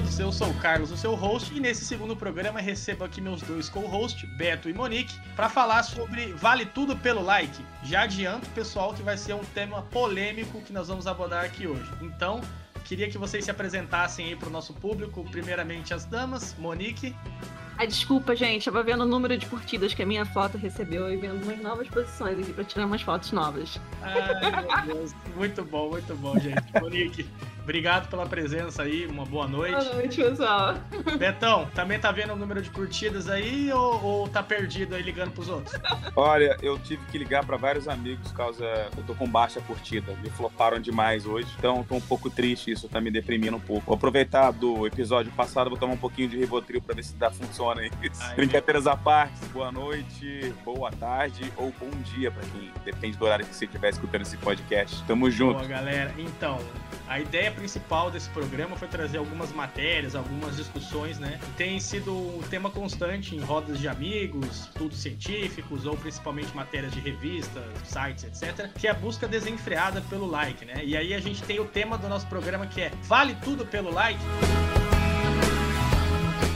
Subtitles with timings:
[0.00, 3.42] todos, eu sou o Carlos, o seu host, e nesse segundo programa recebo aqui meus
[3.42, 7.62] dois co-hosts, Beto e Monique, para falar sobre Vale Tudo pelo Like.
[7.82, 11.90] Já adianto, pessoal, que vai ser um tema polêmico que nós vamos abordar aqui hoje.
[12.00, 12.40] Então,
[12.86, 17.14] queria que vocês se apresentassem aí para o nosso público, primeiramente as damas, Monique.
[17.80, 21.10] Ai, desculpa, gente, eu vou vendo o número de curtidas que a minha foto recebeu
[21.10, 23.80] e vendo umas novas posições aqui para tirar umas fotos novas.
[24.02, 26.62] Ai, meu Deus, muito bom, muito bom, gente.
[26.78, 27.26] Monique.
[27.62, 29.72] Obrigado pela presença aí, uma boa noite.
[29.84, 30.74] Boa noite, pessoal.
[31.18, 35.30] Betão, também tá vendo o número de curtidas aí ou, ou tá perdido aí ligando
[35.30, 35.80] pros outros?
[36.16, 38.64] Olha, eu tive que ligar para vários amigos causa
[38.96, 40.16] eu tô com baixa curtida.
[40.22, 43.86] Me floparam demais hoje, então tô um pouco triste, isso tá me deprimindo um pouco.
[43.86, 47.30] Vou aproveitar do episódio passado, vou tomar um pouquinho de Rivotril para ver se dá
[47.74, 48.34] funciona.
[48.34, 53.46] Brincadeiras à parte, boa noite, boa tarde ou bom dia para quem depende do horário
[53.46, 55.02] que você estiver escutando esse podcast.
[55.04, 55.58] Tamo junto.
[55.58, 56.12] Boa, galera.
[56.18, 56.58] Então,
[57.08, 61.40] a ideia principal desse programa foi trazer algumas matérias, algumas discussões, né?
[61.56, 67.00] Tem sido um tema constante em rodas de amigos, estudos científicos ou principalmente matérias de
[67.00, 68.70] revistas, sites, etc.
[68.74, 70.84] Que é a busca desenfreada pelo like, né?
[70.84, 73.90] E aí a gente tem o tema do nosso programa que é Vale tudo pelo
[73.92, 74.20] like?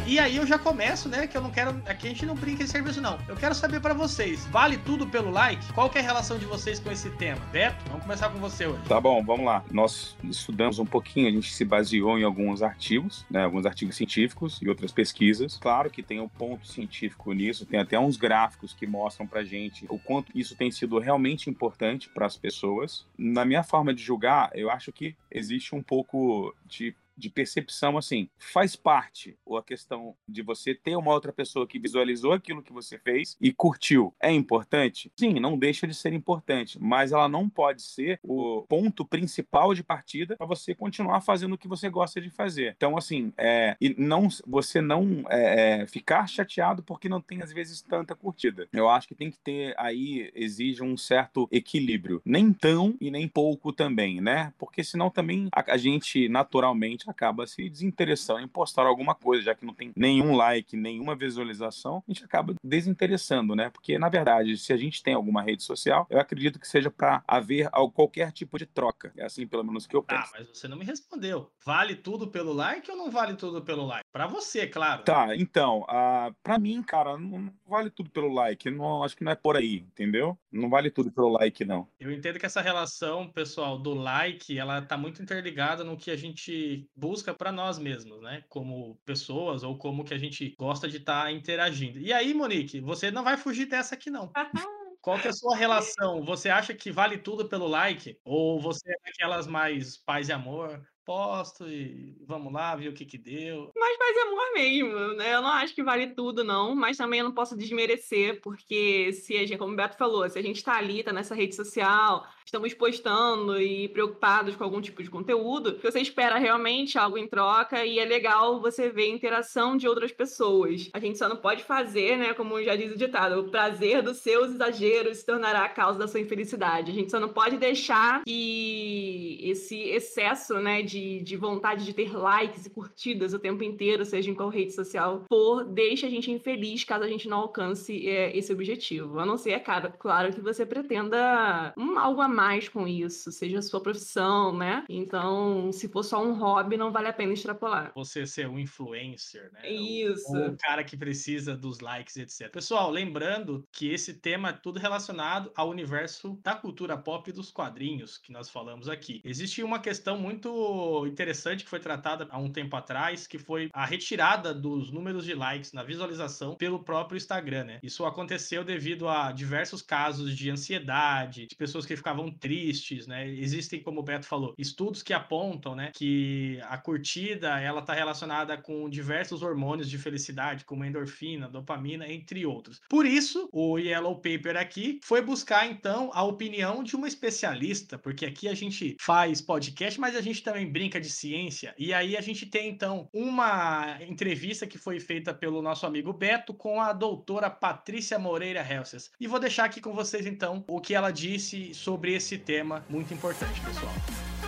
[0.06, 1.26] E aí eu já começo, né?
[1.26, 1.70] Que eu não quero.
[1.86, 3.18] Aqui a gente não brinca em serviço, não.
[3.26, 5.72] Eu quero saber para vocês: vale tudo pelo like?
[5.72, 7.40] Qual é a relação de vocês com esse tema?
[7.50, 8.82] Beto, vamos começar com você hoje.
[8.86, 9.64] Tá bom, vamos lá.
[9.70, 13.44] Nós estudamos um pouquinho, a gente se baseou em alguns artigos, né?
[13.44, 15.56] Alguns artigos científicos e outras pesquisas.
[15.56, 19.86] Claro que tem um ponto científico nisso, tem até uns gráficos que mostram pra gente
[19.88, 23.06] o quanto isso tem sido realmente importante para as pessoas.
[23.16, 28.28] Na minha forma de julgar, eu acho que existe um pouco de de percepção, assim,
[28.38, 32.72] faz parte ou a questão de você ter uma outra pessoa que visualizou aquilo que
[32.72, 34.14] você fez e curtiu.
[34.20, 35.10] É importante?
[35.16, 39.82] Sim, não deixa de ser importante, mas ela não pode ser o ponto principal de
[39.82, 42.74] partida para você continuar fazendo o que você gosta de fazer.
[42.76, 47.52] Então, assim, é, e não, você não é, é, ficar chateado porque não tem, às
[47.52, 48.68] vezes, tanta curtida.
[48.72, 52.20] Eu acho que tem que ter aí, exige um certo equilíbrio.
[52.24, 54.52] Nem tão e nem pouco também, né?
[54.58, 59.42] Porque senão também a, a gente, naturalmente, gente acaba se desinteressando em postar alguma coisa,
[59.42, 63.70] já que não tem nenhum like, nenhuma visualização, a gente acaba desinteressando, né?
[63.70, 67.22] Porque, na verdade, se a gente tem alguma rede social, eu acredito que seja para
[67.28, 69.12] haver qualquer tipo de troca.
[69.16, 70.32] É assim, pelo menos, que eu tá, penso.
[70.34, 71.50] Ah, mas você não me respondeu.
[71.64, 74.03] Vale tudo pelo like ou não vale tudo pelo like?
[74.14, 75.02] Para você, claro.
[75.02, 78.70] Tá, então, uh, para mim, cara, não vale tudo pelo like.
[78.70, 80.38] Não, acho que não é por aí, entendeu?
[80.52, 81.88] Não vale tudo pelo like, não.
[81.98, 86.16] Eu entendo que essa relação, pessoal, do like, ela tá muito interligada no que a
[86.16, 88.44] gente busca para nós mesmos, né?
[88.48, 91.98] Como pessoas ou como que a gente gosta de estar tá interagindo.
[91.98, 94.30] E aí, Monique, você não vai fugir dessa aqui, não.
[95.02, 96.22] Qual que é a sua relação?
[96.22, 98.16] Você acha que vale tudo pelo like?
[98.24, 100.80] Ou você é daquelas mais paz e amor?
[101.04, 103.70] Posto e vamos lá, ver o que que deu.
[103.76, 105.34] Mas faz amor mesmo, né?
[105.34, 109.36] Eu não acho que vale tudo, não, mas também eu não posso desmerecer, porque se
[109.36, 112.26] a gente, como o Beto falou, se a gente tá ali, tá nessa rede social,
[112.44, 117.84] estamos postando e preocupados com algum tipo de conteúdo, você espera realmente algo em troca
[117.84, 120.90] e é legal você ver a interação de outras pessoas.
[120.92, 124.18] A gente só não pode fazer, né, como já diz o ditado, o prazer dos
[124.18, 126.90] seus exageros se tornará a causa da sua infelicidade.
[126.90, 131.92] A gente só não pode deixar que esse excesso, né, de de, de vontade de
[131.92, 136.10] ter likes e curtidas o tempo inteiro, seja em qual rede social for, deixa a
[136.10, 139.18] gente infeliz caso a gente não alcance é, esse objetivo.
[139.18, 143.32] A não ser, é claro, claro que você pretenda um, algo a mais com isso,
[143.32, 144.84] seja a sua profissão, né?
[144.88, 147.92] Então, se for só um hobby, não vale a pena extrapolar.
[147.94, 149.68] Você ser um influencer, né?
[149.68, 150.32] Isso.
[150.32, 152.50] O, o cara que precisa dos likes, etc.
[152.52, 157.50] Pessoal, lembrando que esse tema é tudo relacionado ao universo da cultura pop e dos
[157.50, 159.20] quadrinhos que nós falamos aqui.
[159.24, 163.84] Existe uma questão muito interessante que foi tratada há um tempo atrás, que foi a
[163.84, 167.78] retirada dos números de likes na visualização pelo próprio Instagram, né?
[167.82, 173.28] Isso aconteceu devido a diversos casos de ansiedade, de pessoas que ficavam tristes, né?
[173.28, 178.56] Existem, como o Beto falou, estudos que apontam, né, que a curtida, ela tá relacionada
[178.56, 182.80] com diversos hormônios de felicidade, como endorfina, dopamina, entre outros.
[182.88, 188.26] Por isso, o Yellow Paper aqui foi buscar então a opinião de uma especialista, porque
[188.26, 191.72] aqui a gente faz podcast, mas a gente também brinca de ciência.
[191.78, 196.52] E aí a gente tem então uma entrevista que foi feita pelo nosso amigo Beto
[196.52, 199.12] com a doutora Patrícia Moreira Helses.
[199.20, 203.14] E vou deixar aqui com vocês então o que ela disse sobre esse tema muito
[203.14, 204.43] importante, pessoal.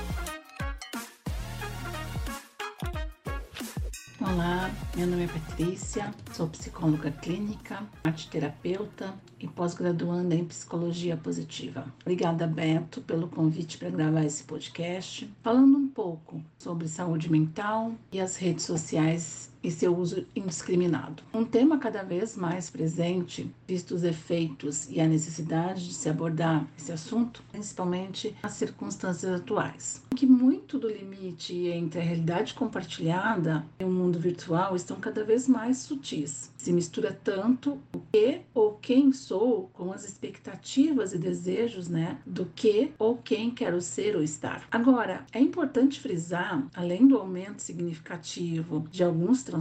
[4.29, 11.87] Olá, meu nome é Patrícia, sou psicóloga clínica, arte terapeuta e pós-graduanda em psicologia positiva.
[12.01, 18.21] Obrigada, Beto, pelo convite para gravar esse podcast, falando um pouco sobre saúde mental e
[18.21, 21.25] as redes sociais e seu uso indiscriminado.
[21.35, 26.65] Um tema cada vez mais presente, visto os efeitos e a necessidade de se abordar
[26.79, 30.03] esse assunto, principalmente nas circunstâncias atuais.
[30.15, 35.49] Que muito do limite entre a realidade compartilhada e o mundo virtual estão cada vez
[35.49, 36.53] mais sutis.
[36.57, 42.47] Se mistura tanto o que ou quem sou com as expectativas e desejos, né, do
[42.55, 44.67] que ou quem quero ser ou estar.
[44.71, 49.56] Agora, é importante frisar, além do aumento significativo de alguns transtornos,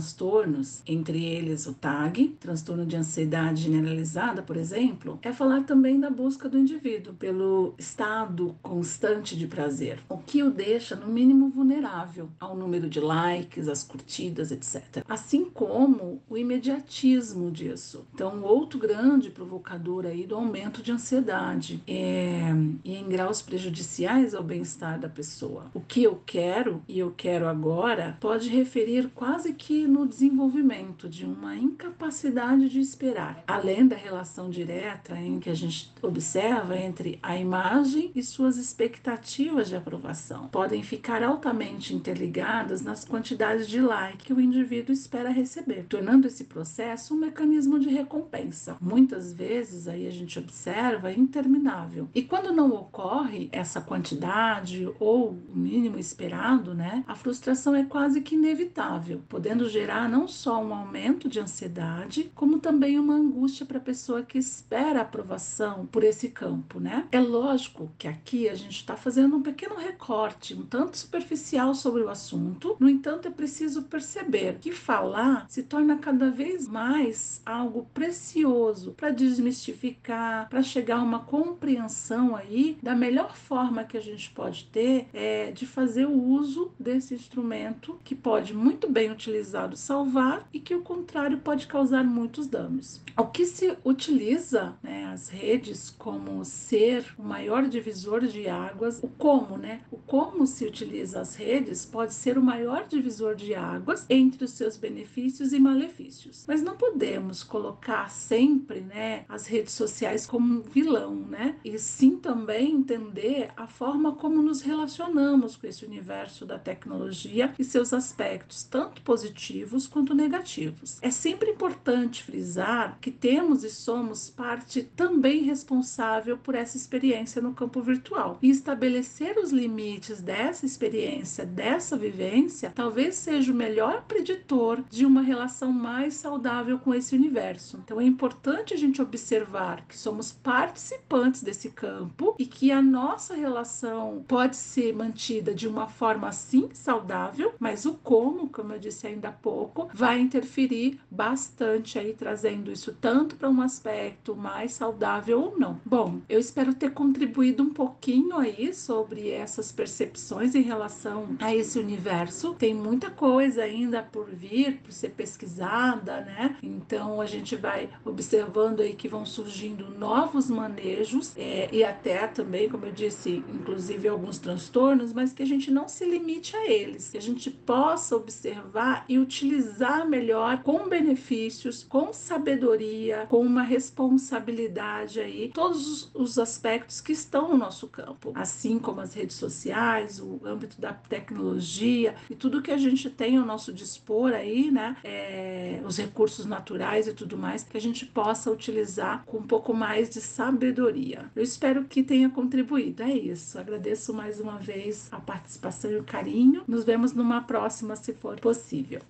[0.85, 6.49] entre eles o TAG, transtorno de ansiedade generalizada, por exemplo, é falar também da busca
[6.49, 12.55] do indivíduo pelo estado constante de prazer, o que o deixa no mínimo vulnerável ao
[12.55, 15.03] número de likes, as curtidas, etc.
[15.07, 18.05] Assim como o imediatismo disso.
[18.13, 22.51] Então, outro grande provocador aí do aumento de ansiedade é,
[22.83, 25.65] e em graus prejudiciais ao bem-estar da pessoa.
[25.73, 31.25] O que eu quero e eu quero agora pode referir quase que no desenvolvimento de
[31.25, 37.37] uma incapacidade de esperar, além da relação direta em que a gente observa entre a
[37.37, 40.47] imagem e suas expectativas de aprovação.
[40.47, 46.45] Podem ficar altamente interligadas nas quantidades de like que o indivíduo espera receber, tornando esse
[46.45, 48.77] processo um mecanismo de recompensa.
[48.81, 52.09] Muitas vezes aí a gente observa interminável.
[52.13, 58.21] E quando não ocorre essa quantidade ou o mínimo esperado, né, a frustração é quase
[58.21, 63.77] que inevitável, podendo gerar não só um aumento de ansiedade, como também uma angústia para
[63.77, 67.07] a pessoa que espera aprovação por esse campo, né?
[67.11, 72.01] É lógico que aqui a gente está fazendo um pequeno recorte, um tanto superficial sobre
[72.03, 77.87] o assunto, no entanto, é preciso perceber que falar se torna cada vez mais algo
[77.93, 84.29] precioso para desmistificar, para chegar a uma compreensão aí da melhor forma que a gente
[84.31, 90.47] pode ter é, de fazer o uso desse instrumento que pode muito bem utilizar salvar
[90.53, 93.01] e que o contrário pode causar muitos danos.
[93.17, 99.07] O que se utiliza né, as redes como ser o maior divisor de águas, o
[99.07, 99.81] como, né?
[99.89, 104.51] O como se utiliza as redes pode ser o maior divisor de águas entre os
[104.51, 106.43] seus benefícios e malefícios.
[106.47, 111.55] Mas não podemos colocar sempre, né, as redes sociais como um vilão, né?
[111.63, 117.63] E sim também entender a forma como nos relacionamos com esse universo da tecnologia e
[117.63, 120.97] seus aspectos, tanto positivos positivos quanto negativos.
[121.01, 127.53] É sempre importante frisar que temos e somos parte também responsável por essa experiência no
[127.53, 128.39] campo virtual.
[128.41, 135.21] E estabelecer os limites dessa experiência, dessa vivência, talvez seja o melhor preditor de uma
[135.21, 137.79] relação mais saudável com esse universo.
[137.83, 143.35] Então é importante a gente observar que somos participantes desse campo e que a nossa
[143.35, 149.07] relação pode ser mantida de uma forma assim saudável, mas o como, como eu disse
[149.07, 155.59] ainda pouco, vai interferir bastante aí, trazendo isso tanto para um aspecto mais saudável ou
[155.59, 155.79] não.
[155.85, 161.79] Bom, eu espero ter contribuído um pouquinho aí sobre essas percepções em relação a esse
[161.79, 162.53] universo.
[162.55, 166.57] Tem muita coisa ainda por vir, por ser pesquisada, né?
[166.61, 172.69] Então a gente vai observando aí que vão surgindo novos manejos é, e até também,
[172.69, 177.09] como eu disse, inclusive alguns transtornos, mas que a gente não se limite a eles,
[177.09, 185.19] que a gente possa observar e utilizar melhor com benefícios, com sabedoria, com uma responsabilidade
[185.19, 190.39] aí, todos os aspectos que estão no nosso campo, assim como as redes sociais, o
[190.45, 194.95] âmbito da tecnologia e tudo que a gente tem ao nosso dispor aí, né?
[195.03, 199.73] É, os recursos naturais e tudo mais, que a gente possa utilizar com um pouco
[199.73, 201.31] mais de sabedoria.
[201.35, 203.01] Eu espero que tenha contribuído.
[203.03, 203.57] É isso.
[203.57, 206.63] Agradeço mais uma vez a participação e o carinho.
[206.67, 209.01] Nos vemos numa próxima, se for possível.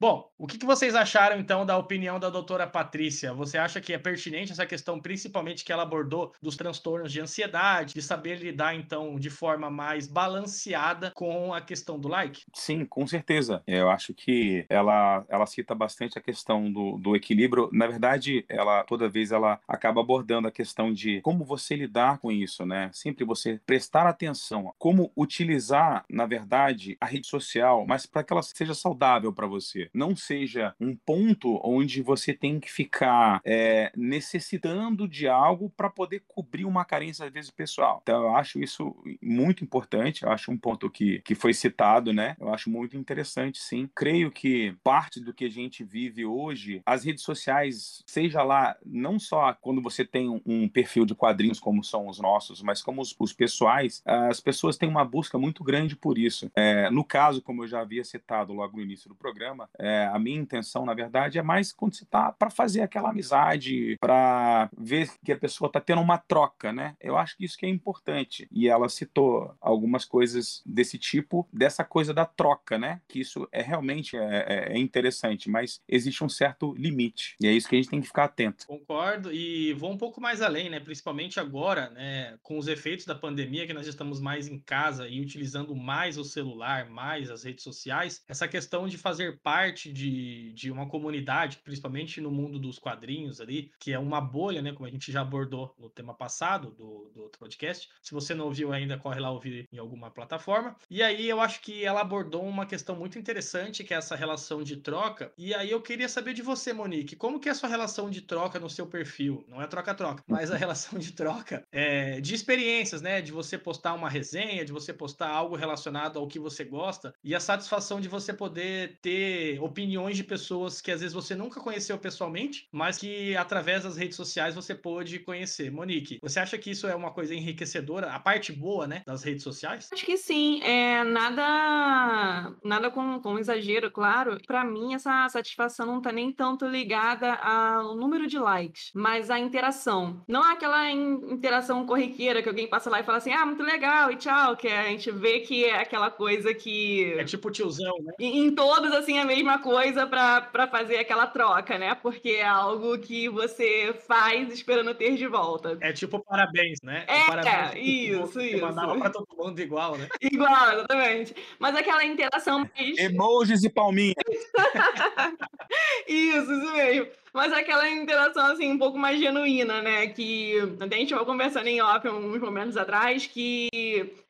[0.00, 3.32] Bom, o que, que vocês acharam então da opinião da doutora Patrícia?
[3.32, 7.94] Você acha que é pertinente essa questão, principalmente que ela abordou dos transtornos de ansiedade,
[7.94, 12.42] de saber lidar então de forma mais balanceada com a questão do like?
[12.52, 13.62] Sim, com certeza.
[13.66, 17.70] Eu acho que ela, ela cita bastante a questão do, do equilíbrio.
[17.72, 22.30] Na verdade, ela toda vez ela acaba abordando a questão de como você lidar com
[22.30, 22.90] isso, né?
[22.92, 28.42] Sempre você prestar atenção, como utilizar, na verdade, a rede social, mas para que ela
[28.42, 35.08] seja saudável para você não seja um ponto onde você tem que ficar é, necessitando
[35.08, 38.00] de algo para poder cobrir uma carência, às vezes, pessoal.
[38.02, 42.36] Então, eu acho isso muito importante, eu acho um ponto que, que foi citado, né?
[42.40, 43.88] Eu acho muito interessante, sim.
[43.94, 49.18] Creio que parte do que a gente vive hoje, as redes sociais, seja lá, não
[49.18, 53.14] só quando você tem um, perfil de quadrinhos como são os nossos, mas como os,
[53.18, 56.50] os pessoais, as pessoas têm uma busca muito grande por isso.
[56.54, 60.18] É, no caso, como eu já havia citado logo no início do programa, é, a
[60.18, 65.10] minha intenção, na verdade, é mais quando você está para fazer aquela amizade, para ver
[65.24, 66.96] que a pessoa está tendo uma troca, né?
[67.00, 68.48] Eu acho que isso que é importante.
[68.50, 73.00] E ela citou algumas coisas desse tipo, dessa coisa da troca, né?
[73.08, 77.36] Que isso é realmente é, é, é interessante, mas existe um certo limite.
[77.40, 78.66] E é isso que a gente tem que ficar atento.
[78.66, 80.80] Concordo e vou um pouco mais além, né?
[80.80, 82.38] Principalmente agora, né?
[82.42, 86.24] Com os efeitos da pandemia, que nós estamos mais em casa e utilizando mais o
[86.24, 92.20] celular, mais as redes sociais, essa questão de fazer parte de, de uma comunidade, principalmente
[92.20, 94.72] no mundo dos quadrinhos ali, que é uma bolha, né?
[94.72, 97.88] Como a gente já abordou no tema passado do, do outro podcast.
[98.02, 100.76] Se você não ouviu ainda, corre lá ouvir em alguma plataforma.
[100.90, 104.62] E aí eu acho que ela abordou uma questão muito interessante, que é essa relação
[104.62, 105.32] de troca.
[105.36, 108.20] E aí eu queria saber de você, Monique, como que é a sua relação de
[108.20, 109.44] troca no seu perfil?
[109.48, 113.20] Não é troca-troca, mas a relação de troca é, de experiências, né?
[113.20, 117.34] De você postar uma resenha, de você postar algo relacionado ao que você gosta e
[117.34, 121.98] a satisfação de você poder ter opiniões de pessoas que às vezes você nunca conheceu
[121.98, 125.70] pessoalmente, mas que através das redes sociais você pôde conhecer.
[125.70, 128.12] Monique, você acha que isso é uma coisa enriquecedora?
[128.12, 129.88] A parte boa, né, das redes sociais?
[129.92, 130.62] Acho que sim.
[130.62, 134.38] É nada, nada com, com exagero, claro.
[134.46, 139.38] Para mim, essa satisfação não tá nem tanto ligada ao número de likes, mas à
[139.38, 140.22] interação.
[140.28, 144.10] Não é aquela interação corriqueira que alguém passa lá e fala assim, ah, muito legal
[144.12, 147.14] e tchau, que a gente vê que é aquela coisa que...
[147.14, 148.12] É tipo tiozão, né?
[148.20, 151.94] Em, em todos, assim, a mesma coisa para fazer aquela troca, né?
[151.94, 155.76] Porque é algo que você faz esperando ter de volta.
[155.80, 157.04] É tipo parabéns, né?
[157.06, 158.60] É, parabéns, isso, isso.
[158.64, 160.08] mandava pra todo mundo igual, né?
[160.20, 161.34] Igual, exatamente.
[161.58, 162.98] Mas aquela interação mais...
[162.98, 164.14] Emojis e palminhas.
[166.06, 170.06] isso, isso mesmo mas aquela interação assim um pouco mais genuína, né?
[170.06, 173.68] Que a gente estava conversando em off uns momentos atrás que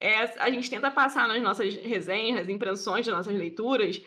[0.00, 4.02] é, a gente tenta passar nas nossas resenhas, nas impressões das nossas leituras,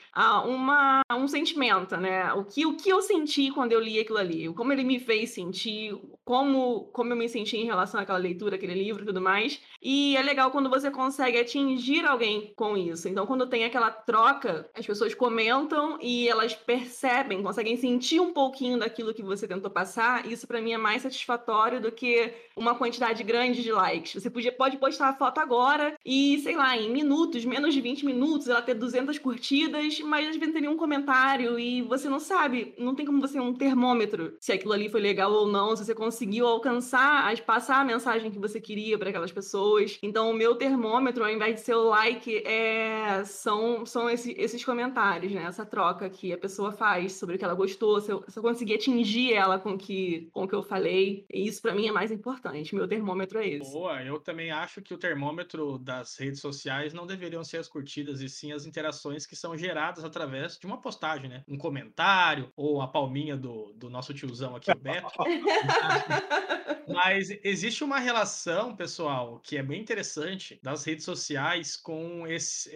[0.46, 2.34] uma, um sentimento, né?
[2.34, 5.29] O que, o que eu senti quando eu li aquilo ali, como ele me fez
[5.29, 9.62] sentir, como, como eu me senti em relação àquela leitura, aquele livro e tudo mais.
[9.82, 13.08] E é legal quando você consegue atingir alguém com isso.
[13.08, 18.77] Então, quando tem aquela troca, as pessoas comentam e elas percebem, conseguem sentir um pouquinho
[18.77, 22.75] da aquilo que você tentou passar, isso para mim é mais satisfatório do que uma
[22.75, 24.22] quantidade grande de likes.
[24.22, 28.05] Você podia, pode postar a foto agora e, sei lá, em minutos, menos de 20
[28.05, 32.74] minutos, ela ter 200 curtidas, mas às vezes tem nenhum comentário e você não sabe,
[32.77, 35.96] não tem como você um termômetro se aquilo ali foi legal ou não, se você
[35.96, 39.98] conseguiu alcançar, passar a mensagem que você queria para aquelas pessoas.
[40.01, 43.24] Então, o meu termômetro, ao invés de ser o like, é...
[43.25, 45.43] são, são esse, esses comentários, né?
[45.43, 48.43] Essa troca que a pessoa faz sobre o que ela gostou, se eu, se eu
[48.43, 51.26] conseguir atingir ela com que, com o que eu falei.
[51.32, 52.74] E isso para mim é mais importante.
[52.74, 53.72] Meu termômetro é esse.
[53.72, 58.22] Boa, eu também acho que o termômetro das redes sociais não deveriam ser as curtidas,
[58.22, 61.44] e sim as interações que são geradas através de uma postagem, né?
[61.48, 65.10] Um comentário ou a palminha do, do nosso tiozão aqui, o Beto.
[66.93, 72.69] Mas existe uma relação, pessoal, que é bem interessante das redes sociais com esse,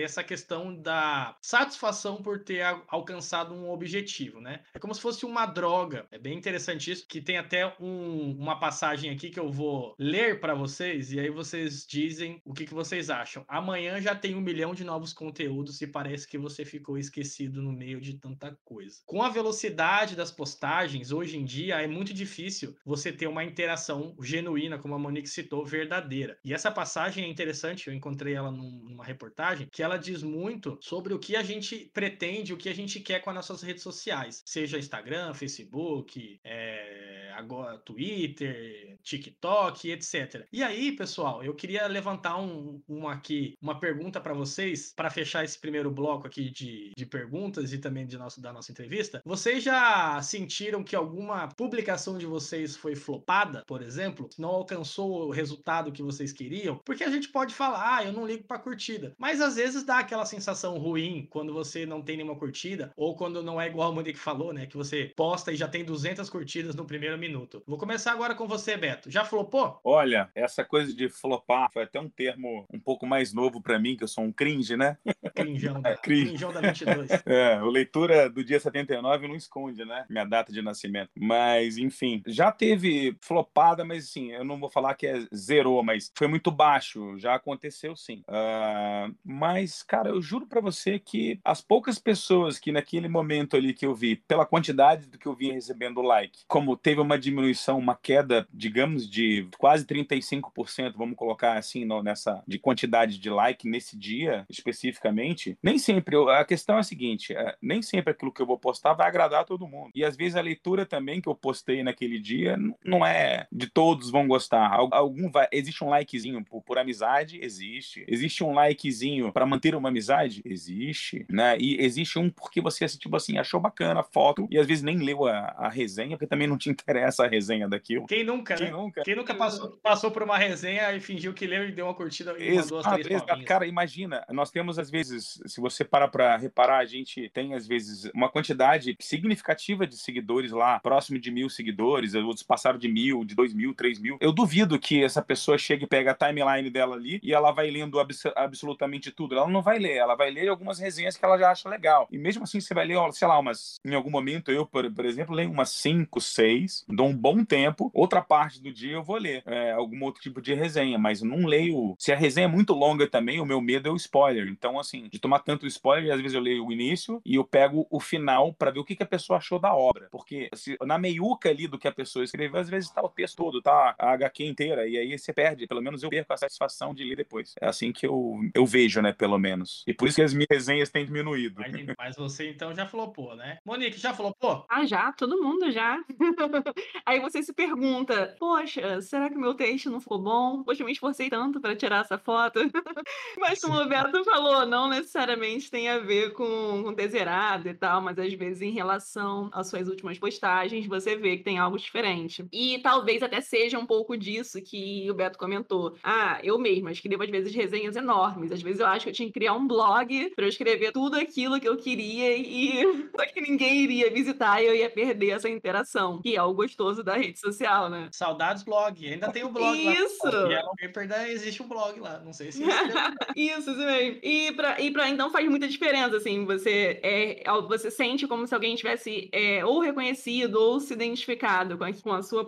[0.00, 4.62] essa questão da satisfação por ter alcançado um objetivo, né?
[4.74, 6.06] É como se fosse uma uma droga.
[6.10, 10.38] É bem interessante isso, que tem até um, uma passagem aqui que eu vou ler
[10.40, 13.44] para vocês e aí vocês dizem o que, que vocês acham.
[13.48, 17.72] Amanhã já tem um milhão de novos conteúdos e parece que você ficou esquecido no
[17.72, 19.00] meio de tanta coisa.
[19.06, 24.16] Com a velocidade das postagens, hoje em dia é muito difícil você ter uma interação
[24.22, 26.38] genuína, como a Monique citou, verdadeira.
[26.44, 30.78] E essa passagem é interessante, eu encontrei ela num, numa reportagem, que ela diz muito
[30.80, 33.82] sobre o que a gente pretende, o que a gente quer com as nossas redes
[33.82, 40.46] sociais, seja Instagram, Facebook, é, agora Twitter, TikTok, etc.
[40.52, 45.44] E aí, pessoal, eu queria levantar um, um aqui, uma pergunta para vocês, para fechar
[45.44, 49.20] esse primeiro bloco aqui de, de perguntas e também de nosso, da nossa entrevista.
[49.24, 53.39] Vocês já sentiram que alguma publicação de vocês foi flopada?
[53.40, 57.96] Flopada, por exemplo, não alcançou o resultado que vocês queriam, porque a gente pode falar,
[57.96, 61.86] ah, eu não ligo para curtida, mas às vezes dá aquela sensação ruim quando você
[61.86, 65.12] não tem nenhuma curtida ou quando não é igual a Monique falou, né, que você
[65.16, 67.62] posta e já tem 200 curtidas no primeiro minuto.
[67.66, 69.10] Vou começar agora com você, Beto.
[69.10, 69.80] Já flopou?
[69.84, 73.96] Olha, essa coisa de flopar foi até um termo um pouco mais novo para mim,
[73.96, 74.96] que eu sou um cringe, né?
[75.34, 76.44] Crinjão da, é, cringe.
[76.52, 77.10] da 22.
[77.26, 80.04] É, o leitura do dia 79 não esconde, né?
[80.08, 81.10] Minha data de nascimento.
[81.16, 86.10] Mas, enfim, já teve flopada, mas assim, eu não vou falar que é zerou, mas
[86.16, 87.18] foi muito baixo.
[87.18, 88.22] Já aconteceu sim.
[88.28, 93.74] Uh, mas, cara, eu juro para você que as poucas pessoas que naquele momento ali
[93.74, 97.78] que eu vi, pela quantidade do que eu vinha recebendo like, como teve uma diminuição,
[97.78, 103.96] uma queda, digamos, de quase 35%, vamos colocar assim, nessa de quantidade de like nesse
[103.96, 106.16] dia especificamente, nem sempre.
[106.30, 109.44] A questão é a seguinte: é, nem sempre aquilo que eu vou postar vai agradar
[109.44, 109.90] todo mundo.
[109.94, 113.09] E às vezes a leitura também que eu postei naquele dia não é
[113.50, 114.70] de todos vão gostar.
[114.72, 118.04] Algum vai, existe um likezinho por, por amizade, existe.
[118.08, 121.56] Existe um likezinho para manter uma amizade, existe, né?
[121.58, 124.98] E existe um porque você tipo assim achou bacana a foto e às vezes nem
[124.98, 128.06] leu a, a resenha porque também não te interessa a resenha daquilo.
[128.06, 128.54] Quem nunca?
[128.54, 128.72] Quem né?
[128.72, 129.02] nunca?
[129.02, 132.34] Quem nunca passou, passou por uma resenha e fingiu que leu e deu uma curtida
[132.38, 133.44] e exato, mandou as três exato.
[133.44, 137.66] Cara, imagina, nós temos às vezes, se você parar para reparar, a gente tem às
[137.66, 142.99] vezes uma quantidade significativa de seguidores lá, próximo de mil seguidores, outros passaram de mil,
[143.24, 144.16] de dois mil, três mil.
[144.20, 147.70] Eu duvido que essa pessoa chegue e pegue a timeline dela ali e ela vai
[147.70, 149.34] lendo abs absolutamente tudo.
[149.34, 152.06] Ela não vai ler, ela vai ler algumas resenhas que ela já acha legal.
[152.10, 153.78] E mesmo assim, você vai ler, sei lá, umas.
[153.84, 157.90] Em algum momento, eu, por, por exemplo, leio umas cinco, seis, dou um bom tempo.
[157.94, 161.46] Outra parte do dia eu vou ler é, algum outro tipo de resenha, mas não
[161.46, 161.94] leio.
[161.98, 164.48] Se a resenha é muito longa também, o meu medo é o spoiler.
[164.48, 167.86] Então, assim, de tomar tanto spoiler, às vezes eu leio o início e eu pego
[167.90, 170.08] o final para ver o que, que a pessoa achou da obra.
[170.10, 173.36] Porque se, na meiuca ali do que a pessoa escreveu, às vezes está o texto
[173.36, 175.66] todo, tá a HQ inteira, e aí você perde.
[175.66, 177.54] Pelo menos eu perco a satisfação de ler depois.
[177.60, 179.82] É assim que eu, eu vejo, né, pelo menos.
[179.86, 181.62] E por isso que as minhas resenhas têm diminuído.
[181.98, 183.58] Mas, você então já flopou, né?
[183.64, 184.66] Monique, já flopou?
[184.68, 185.98] Ah, já, todo mundo já.
[187.06, 190.62] aí você se pergunta, poxa, será que meu texto não ficou bom?
[190.62, 192.60] Poxa, eu me esforcei tanto para tirar essa foto.
[193.38, 197.74] mas como o Beto falou, não necessariamente tem a ver com, com ter zerado e
[197.74, 201.78] tal, mas às vezes em relação às suas últimas postagens, você vê que tem algo
[201.78, 202.44] diferente.
[202.52, 205.96] E talvez até seja um pouco disso que o Beto comentou.
[206.02, 208.52] Ah, eu mesma escrevo às vezes resenhas enormes.
[208.52, 211.16] Às vezes eu acho que eu tinha que criar um blog para eu escrever tudo
[211.16, 212.82] aquilo que eu queria e
[213.16, 217.02] só que ninguém iria visitar e eu ia perder essa interação, que é o gostoso
[217.02, 218.08] da rede social, né?
[218.12, 219.06] Saudades blog.
[219.06, 220.18] Ainda tem o blog isso.
[220.24, 220.30] lá.
[220.30, 221.30] Isso!
[221.30, 222.20] Existe um blog lá.
[222.24, 222.62] Não sei se
[223.36, 224.18] isso, isso mesmo.
[224.22, 228.54] E pra, e pra então faz muita diferença, assim, você é, você sente como se
[228.54, 232.44] alguém tivesse é, ou reconhecido ou se identificado com a, com a sua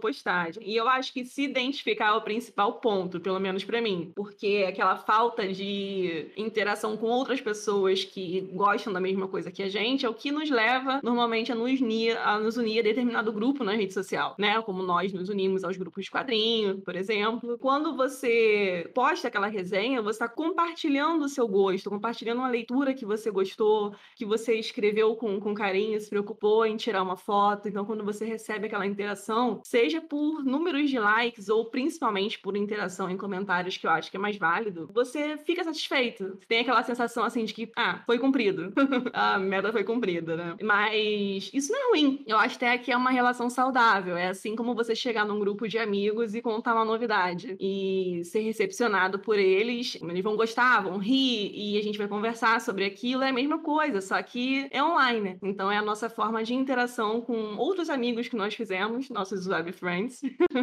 [0.60, 4.64] E eu acho que se identificar é o principal ponto, pelo menos para mim, porque
[4.68, 10.04] aquela falta de interação com outras pessoas que gostam da mesma coisa que a gente
[10.04, 13.64] é o que nos leva normalmente a nos unir a, nos unir a determinado grupo
[13.64, 14.60] na rede social, né?
[14.62, 17.58] Como nós nos unimos aos grupos de quadrinhos, por exemplo.
[17.58, 23.04] Quando você posta aquela resenha, você está compartilhando o seu gosto, compartilhando uma leitura que
[23.04, 27.68] você gostou, que você escreveu com, com carinho, se preocupou em tirar uma foto.
[27.68, 33.08] Então, quando você recebe aquela interação, seja por números de likes ou principalmente por interação
[33.08, 36.36] em comentários, que eu acho que é mais válido, você fica satisfeito.
[36.38, 38.74] Você tem aquela sensação assim de que, ah, foi cumprido.
[39.14, 40.56] a meta foi cumprida, né?
[40.62, 42.22] Mas isso não é ruim.
[42.26, 44.14] Eu acho até que é uma relação saudável.
[44.14, 48.40] É assim como você chegar num grupo de amigos e contar uma novidade e ser
[48.40, 49.96] recepcionado por eles.
[50.02, 53.22] Eles vão gostar, vão rir e a gente vai conversar sobre aquilo.
[53.22, 55.38] É a mesma coisa, só que é online.
[55.42, 59.72] Então é a nossa forma de interação com outros amigos que nós fizemos, nossos web
[59.72, 60.01] friends.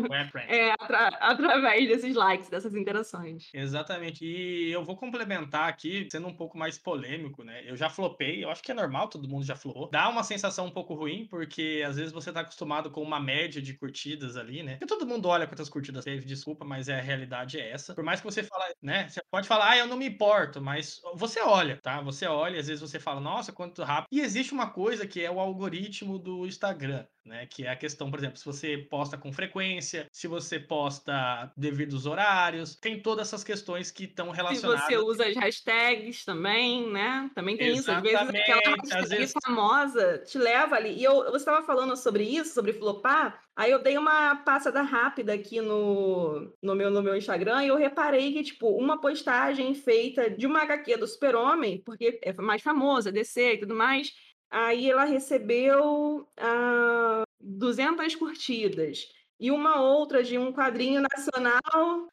[0.10, 0.50] Web friends.
[0.50, 3.50] é atra através desses likes, dessas interações.
[3.54, 4.26] Exatamente.
[4.26, 7.64] E eu vou complementar aqui, sendo um pouco mais polêmico, né?
[7.66, 9.90] Eu já flopei, eu acho que é normal, todo mundo já flopou.
[9.90, 13.62] Dá uma sensação um pouco ruim, porque às vezes você tá acostumado com uma média
[13.62, 14.74] de curtidas ali, né?
[14.74, 17.94] Porque todo mundo olha quantas curtidas teve, desculpa, mas é, a realidade é essa.
[17.94, 19.08] Por mais que você fale, né?
[19.08, 22.02] Você pode falar, ah, eu não me importo, mas você olha, tá?
[22.02, 24.08] Você olha, às vezes você fala, nossa, quanto rápido.
[24.12, 27.46] E existe uma coisa que é o algoritmo do Instagram né?
[27.46, 31.94] Que é a questão, por exemplo, se você posta com frequência, se você posta devido
[31.96, 34.86] aos horários, tem todas essas questões que estão relacionadas.
[34.86, 37.30] Se você usa as hashtags também, né?
[37.36, 38.08] Também tem Exatamente.
[38.08, 38.18] isso.
[38.18, 39.34] Às vezes aquela hashtag vezes...
[39.44, 40.98] famosa te leva ali.
[40.98, 43.42] E eu, você estava falando sobre isso, sobre flopar.
[43.60, 47.76] Aí eu dei uma passada rápida aqui no, no, meu, no meu Instagram e eu
[47.76, 53.12] reparei que, tipo, uma postagem feita de uma HQ do Super-Homem, porque é mais famosa,
[53.12, 54.14] DC e tudo mais,
[54.52, 59.08] Aí ela recebeu ah, 200 curtidas.
[59.40, 61.62] e uma outra de um quadrinho nacional.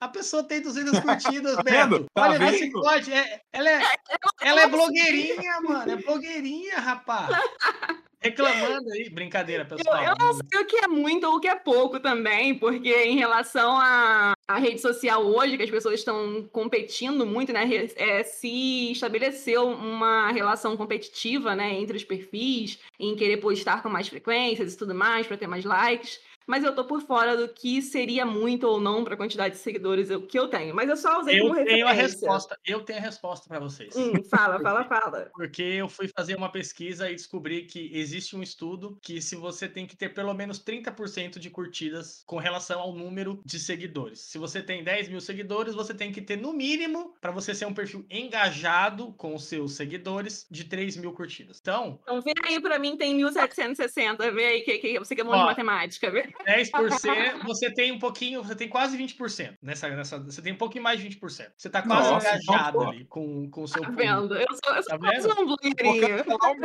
[0.00, 2.06] A pessoa tem 200 curtidas, Beto.
[2.14, 3.12] Tá Olha, você pode.
[3.12, 3.82] É, ela, é,
[4.42, 5.90] ela é blogueirinha, mano.
[5.90, 7.28] É blogueirinha, rapaz.
[8.30, 10.02] Reclamando aí, brincadeira, pessoal.
[10.02, 12.92] Eu, eu, não sei o que é muito ou o que é pouco também, porque
[13.04, 17.68] em relação à, rede social hoje, que as pessoas estão competindo muito, né?
[17.96, 24.08] É, se estabeleceu uma relação competitiva, né, entre os perfis, em querer postar com mais
[24.08, 27.82] frequências e tudo mais, para ter mais likes mas eu tô por fora do que
[27.82, 30.74] seria muito ou não para a quantidade de seguidores que eu tenho.
[30.74, 31.74] Mas eu só usei eu como referência.
[31.74, 33.94] Tenho a resposta, eu tenho a resposta para vocês.
[33.96, 35.30] Hum, fala, fala, fala.
[35.34, 39.68] Porque eu fui fazer uma pesquisa e descobri que existe um estudo que se você
[39.68, 44.20] tem que ter pelo menos 30% de curtidas com relação ao número de seguidores.
[44.20, 47.66] Se você tem 10 mil seguidores, você tem que ter no mínimo, para você ser
[47.66, 51.58] um perfil engajado com os seus seguidores, de 3 mil curtidas.
[51.60, 51.98] Então...
[52.02, 54.32] Então vê aí para mim, tem 1.760.
[54.32, 56.10] Vê aí que, que você que é bom ó, de matemática.
[56.10, 56.35] Vê?
[56.44, 59.54] 10%, você tem um pouquinho, você tem quase 20%.
[59.62, 61.52] Nessa, nessa, você tem um pouquinho mais de 20%.
[61.56, 64.34] Você tá quase Nossa, engajado então, ali com, com o seu tá vendo?
[64.34, 66.04] Eu sou, eu sou tá quase um blogueirinho.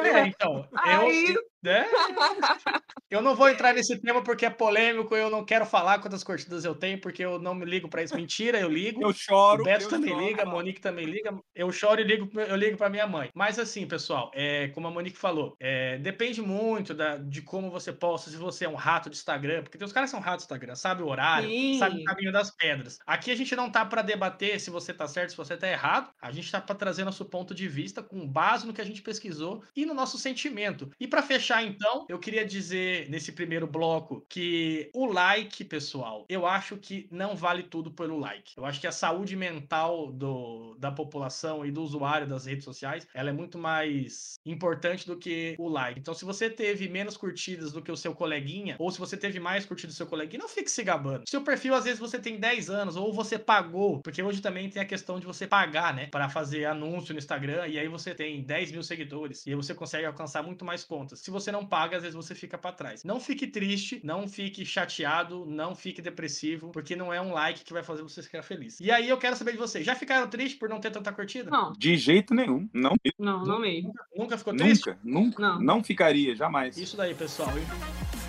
[0.05, 1.87] É, então, eu, né?
[3.09, 6.63] Eu não vou entrar nesse tema porque é polêmico, eu não quero falar quantas curtidas
[6.63, 8.15] eu tenho, porque eu não me ligo para isso.
[8.15, 9.03] Mentira, eu ligo.
[9.03, 9.61] Eu choro.
[9.61, 11.37] O Beto eu também choro, liga, a Monique também liga.
[11.53, 13.29] Eu choro e ligo, eu ligo para minha mãe.
[13.35, 17.91] Mas assim, pessoal, é, como a Monique falou, é, depende muito da, de como você
[17.91, 20.45] posta, se você é um rato de Instagram, porque tem os caras que são ratos
[20.45, 21.79] de Instagram, sabe o horário, Sim.
[21.79, 22.97] sabe o caminho das pedras.
[23.05, 26.09] Aqui a gente não tá para debater se você tá certo, se você tá errado.
[26.21, 29.01] A gente tá para trazer nosso ponto de vista com base no que a gente
[29.01, 30.89] pesquisou e no nosso sentimento.
[30.99, 36.25] E para fechar então, eu queria queria dizer nesse primeiro bloco que o like, pessoal,
[36.29, 38.53] eu acho que não vale tudo pelo like.
[38.57, 43.07] Eu acho que a saúde mental do, da população e do usuário das redes sociais,
[43.13, 45.99] ela é muito mais importante do que o like.
[45.99, 49.39] Então, se você teve menos curtidas do que o seu coleguinha, ou se você teve
[49.39, 51.23] mais curtidas do seu coleguinha, não fique se gabando.
[51.27, 54.81] Seu perfil, às vezes, você tem 10 anos, ou você pagou, porque hoje também tem
[54.81, 58.41] a questão de você pagar, né, para fazer anúncio no Instagram, e aí você tem
[58.43, 61.19] 10 mil seguidores, e aí você consegue alcançar muito mais contas.
[61.19, 63.05] Se você não paga, às vezes você fica para trás.
[63.05, 67.71] Não fique triste, não fique chateado, não fique depressivo, porque não é um like que
[67.71, 68.81] vai fazer você ficar feliz.
[68.81, 71.49] E aí eu quero saber de vocês, já ficaram tristes por não ter tanta curtida?
[71.49, 71.71] Não.
[71.71, 72.67] De jeito nenhum.
[72.73, 72.97] Não.
[73.17, 73.87] Não, não mesmo.
[73.87, 74.89] Nunca, nunca ficou triste?
[75.03, 75.41] Nunca, nunca.
[75.41, 75.61] Não.
[75.61, 76.77] não ficaria, jamais.
[76.77, 77.49] Isso daí, pessoal.
[77.57, 78.20] Hein?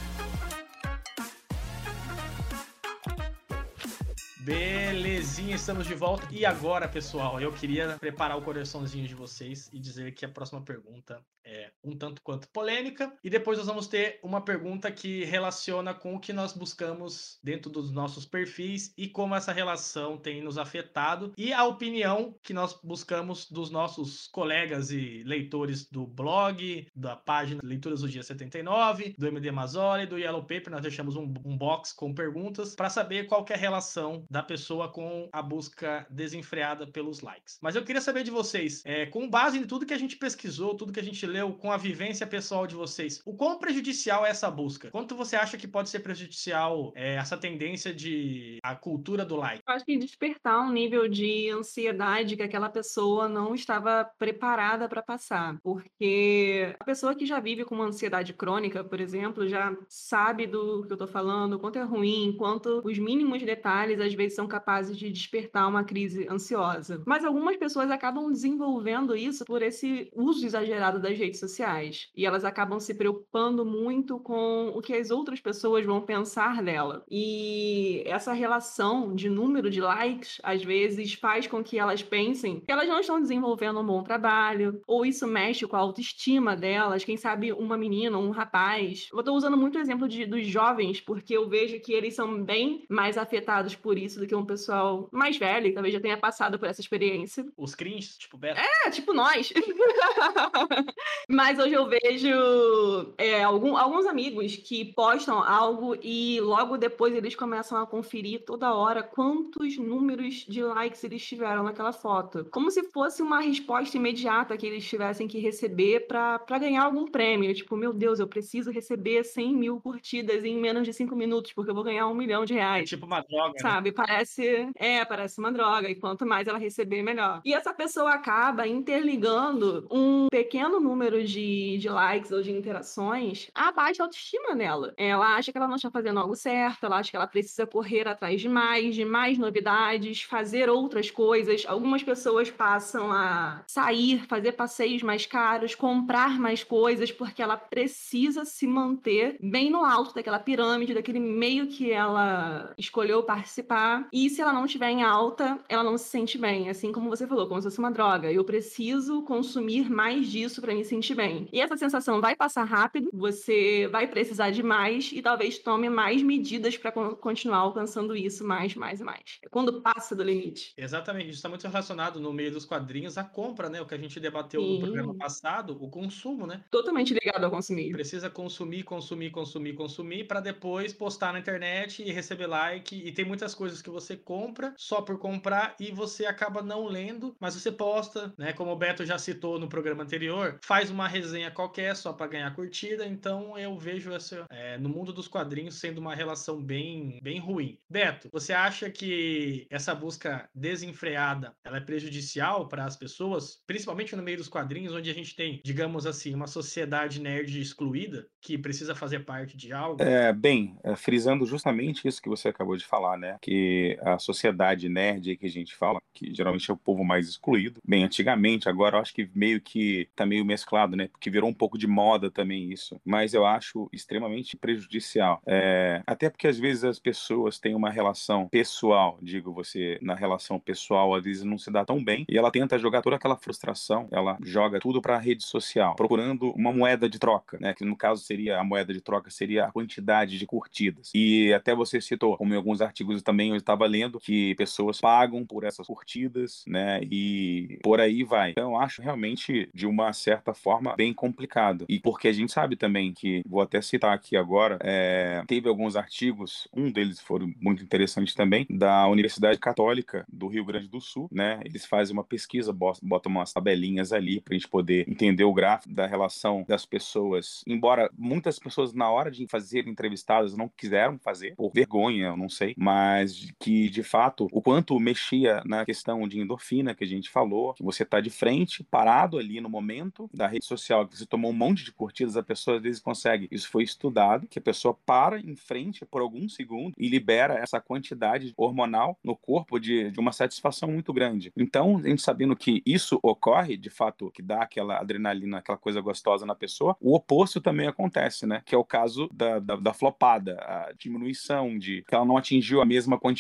[4.45, 6.27] Belezinha, estamos de volta.
[6.33, 10.61] E agora, pessoal, eu queria preparar o coraçãozinho de vocês e dizer que a próxima
[10.61, 13.13] pergunta é um tanto quanto polêmica.
[13.23, 17.71] E depois nós vamos ter uma pergunta que relaciona com o que nós buscamos dentro
[17.71, 22.79] dos nossos perfis e como essa relação tem nos afetado e a opinião que nós
[22.83, 29.27] buscamos dos nossos colegas e leitores do blog, da página Leituras do Dia 79, do
[29.27, 30.71] MD Mazoli, do Yellow Paper.
[30.71, 34.89] Nós deixamos um, um box com perguntas para saber qual é a relação da pessoa
[34.89, 37.59] com a busca desenfreada pelos likes.
[37.61, 40.75] Mas eu queria saber de vocês, é, com base em tudo que a gente pesquisou,
[40.75, 44.31] tudo que a gente leu, com a vivência pessoal de vocês, o quão prejudicial é
[44.31, 44.91] essa busca?
[44.91, 49.63] Quanto você acha que pode ser prejudicial é, essa tendência de a cultura do like?
[49.69, 55.03] Eu acho que despertar um nível de ansiedade que aquela pessoa não estava preparada para
[55.03, 60.47] passar, porque a pessoa que já vive com uma ansiedade crônica, por exemplo, já sabe
[60.47, 64.37] do que eu estou falando, quanto é ruim, quanto os mínimos detalhes às vezes vezes
[64.37, 67.03] são capazes de despertar uma crise ansiosa.
[67.07, 72.09] Mas algumas pessoas acabam desenvolvendo isso por esse uso exagerado das redes sociais.
[72.17, 77.05] E elas acabam se preocupando muito com o que as outras pessoas vão pensar dela.
[77.11, 82.71] E essa relação de número de likes, às vezes, faz com que elas pensem que
[82.71, 87.05] elas não estão desenvolvendo um bom trabalho, ou isso mexe com a autoestima delas.
[87.05, 89.09] Quem sabe uma menina, um rapaz.
[89.13, 92.43] Eu estou usando muito o exemplo de, dos jovens, porque eu vejo que eles são
[92.43, 96.17] bem mais afetados por isso do que um pessoal mais velho, que talvez já tenha
[96.17, 97.47] passado por essa experiência.
[97.57, 98.61] Os cringe, tipo Beto?
[98.61, 99.53] É, tipo nós.
[101.29, 107.35] Mas hoje eu vejo é, algum, alguns amigos que postam algo e logo depois eles
[107.35, 112.47] começam a conferir toda hora quantos números de likes eles tiveram naquela foto.
[112.51, 117.55] Como se fosse uma resposta imediata que eles tivessem que receber para ganhar algum prêmio.
[117.55, 121.71] Tipo, meu Deus, eu preciso receber 100 mil curtidas em menos de 5 minutos, porque
[121.71, 122.83] eu vou ganhar um milhão de reais.
[122.83, 123.55] É tipo uma droga.
[123.55, 123.59] Né?
[123.61, 123.91] Sabe?
[123.91, 123.95] Né?
[124.07, 127.41] Parece, é, parece uma droga, e quanto mais ela receber, melhor.
[127.45, 131.43] E essa pessoa acaba interligando um pequeno número de
[131.79, 134.95] de, likes ou de interações, abaixa a autoestima nela.
[134.97, 138.09] Ela acha que ela não está fazendo algo certo, ela acha que ela precisa correr
[138.09, 141.65] atrás de mais, de mais novidades, fazer outras coisas.
[141.67, 148.45] Algumas pessoas passam a sair, fazer passeios mais caros, comprar mais coisas, porque ela precisa
[148.45, 153.92] se manter bem no alto daquela pirâmide, daquele meio que ela escolheu participar.
[154.13, 156.69] E se ela não estiver em alta, ela não se sente bem.
[156.69, 158.31] Assim como você falou, como se fosse uma droga.
[158.31, 161.49] Eu preciso consumir mais disso para me sentir bem.
[161.53, 166.23] E essa sensação vai passar rápido, você vai precisar de mais e talvez tome mais
[166.23, 169.39] medidas para continuar alcançando isso mais, mais e mais.
[169.43, 170.73] É quando passa do limite.
[170.77, 173.81] Exatamente, isso está muito relacionado no meio dos quadrinhos à compra, né?
[173.81, 174.75] O que a gente debateu Sim.
[174.75, 176.63] no programa passado, o consumo, né?
[176.71, 177.93] Totalmente ligado ao consumir.
[177.93, 182.95] Precisa consumir, consumir, consumir, consumir para depois postar na internet e receber like.
[182.95, 187.37] E tem muitas coisas que você compra só por comprar e você acaba não lendo,
[187.41, 188.53] mas você posta, né?
[188.53, 192.55] Como o Beto já citou no programa anterior, faz uma resenha qualquer só para ganhar
[192.55, 193.07] curtida.
[193.07, 197.79] Então eu vejo essa é, no mundo dos quadrinhos sendo uma relação bem, bem ruim.
[197.91, 204.23] Beto, você acha que essa busca desenfreada ela é prejudicial para as pessoas, principalmente no
[204.23, 208.95] meio dos quadrinhos, onde a gente tem, digamos assim, uma sociedade nerd excluída que precisa
[208.95, 210.03] fazer parte de algo?
[210.03, 213.37] É, bem, é, frisando justamente isso que você acabou de falar, né?
[213.41, 213.72] Que
[214.03, 218.05] a sociedade nerd que a gente fala, que geralmente é o povo mais excluído, bem,
[218.05, 221.09] antigamente, agora eu acho que meio que tá meio mesclado, né?
[221.09, 223.01] Porque virou um pouco de moda também isso.
[223.05, 225.41] Mas eu acho extremamente prejudicial.
[225.47, 230.59] É, até porque às vezes as pessoas têm uma relação pessoal, digo você, na relação
[230.59, 234.09] pessoal, às vezes não se dá tão bem, e ela tenta jogar toda aquela frustração,
[234.11, 237.75] ela joga tudo para a rede social, procurando uma moeda de troca, né?
[237.75, 241.11] Que no caso seria a moeda de troca seria a quantidade de curtidas.
[241.15, 245.45] E até você citou, como em alguns artigos também eu estava lendo, que pessoas pagam
[245.45, 247.01] por essas curtidas, né?
[247.11, 248.51] E por aí vai.
[248.51, 251.87] Então eu acho realmente de uma certa forma bem complicado.
[251.89, 255.97] E porque a gente sabe também que, vou até citar aqui agora, é, teve alguns
[255.97, 261.29] artigos, um deles foi muito interessante também, da Universidade Católica do Rio Grande do Sul,
[261.31, 261.61] né?
[261.65, 265.95] Eles fazem uma pesquisa, botam umas tabelinhas ali para a gente poder entender o gráfico
[265.95, 267.63] da relação das pessoas.
[267.67, 272.49] Embora muitas pessoas, na hora de fazer entrevistadas, não quiseram fazer, por vergonha, eu não
[272.49, 277.31] sei, mas que de fato o quanto mexia na questão de endorfina que a gente
[277.31, 281.27] falou, que você está de frente, parado ali no momento da rede social, que você
[281.27, 283.49] tomou um monte de curtidas, a pessoa às vezes consegue.
[283.51, 287.81] Isso foi estudado, que a pessoa para em frente por alguns segundos e libera essa
[287.81, 291.53] quantidade hormonal no corpo de, de uma satisfação muito grande.
[291.57, 296.01] Então, a gente sabendo que isso ocorre, de fato, que dá aquela adrenalina, aquela coisa
[296.01, 298.63] gostosa na pessoa, o oposto também acontece, né?
[298.65, 302.81] Que é o caso da, da, da flopada, a diminuição de que ela não atingiu
[302.81, 303.32] a mesma quantidade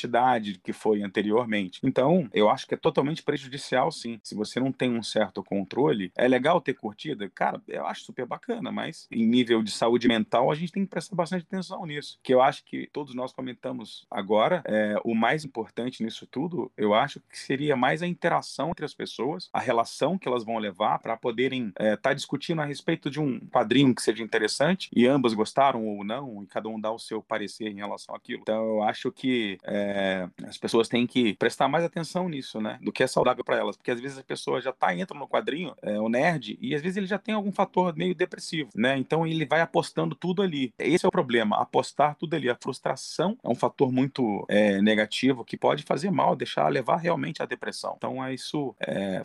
[0.62, 1.80] que foi anteriormente.
[1.82, 4.18] Então, eu acho que é totalmente prejudicial, sim.
[4.22, 7.28] Se você não tem um certo controle, é legal ter curtida?
[7.34, 10.90] Cara, eu acho super bacana, mas em nível de saúde mental, a gente tem que
[10.90, 12.18] prestar bastante atenção nisso.
[12.22, 16.94] Que eu acho que todos nós comentamos agora, é, o mais importante nisso tudo, eu
[16.94, 20.98] acho que seria mais a interação entre as pessoas, a relação que elas vão levar
[20.98, 25.06] para poderem estar é, tá discutindo a respeito de um quadrinho que seja interessante e
[25.06, 28.42] ambas gostaram ou não, e cada um dá o seu parecer em relação àquilo.
[28.42, 29.81] Então, eu acho que é,
[30.46, 32.78] as pessoas têm que prestar mais atenção nisso, né?
[32.82, 35.28] Do que é saudável para elas, porque às vezes a pessoa já tá entra no
[35.28, 38.96] quadrinho, é, o nerd, e às vezes ele já tem algum fator meio depressivo, né?
[38.96, 40.72] Então ele vai apostando tudo ali.
[40.78, 42.48] Esse é o problema, apostar tudo ali.
[42.48, 47.42] A frustração é um fator muito é, negativo que pode fazer mal, deixar levar realmente
[47.42, 47.94] à depressão.
[47.96, 48.74] Então é isso,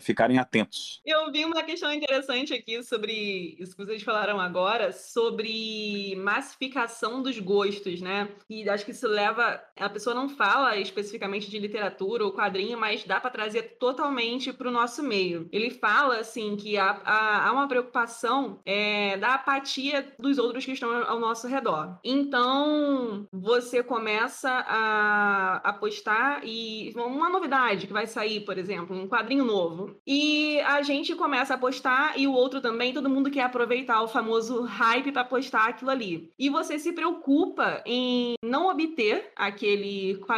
[0.00, 1.00] ficarem atentos.
[1.04, 7.38] Eu vi uma questão interessante aqui sobre isso que vocês falaram agora, sobre massificação dos
[7.38, 8.28] gostos, né?
[8.48, 9.62] E acho que isso leva.
[9.76, 14.68] A pessoa não fala especificamente de literatura ou quadrinho, mas dá para trazer totalmente para
[14.68, 15.46] o nosso meio.
[15.52, 20.72] Ele fala, assim, que há, há, há uma preocupação é, da apatia dos outros que
[20.72, 21.98] estão ao nosso redor.
[22.02, 29.06] Então, você começa a, a postar e uma novidade que vai sair, por exemplo, um
[29.06, 30.00] quadrinho novo.
[30.06, 34.08] E a gente começa a postar e o outro também, todo mundo quer aproveitar o
[34.08, 36.32] famoso hype para postar aquilo ali.
[36.38, 40.37] E você se preocupa em não obter aquele quadrinho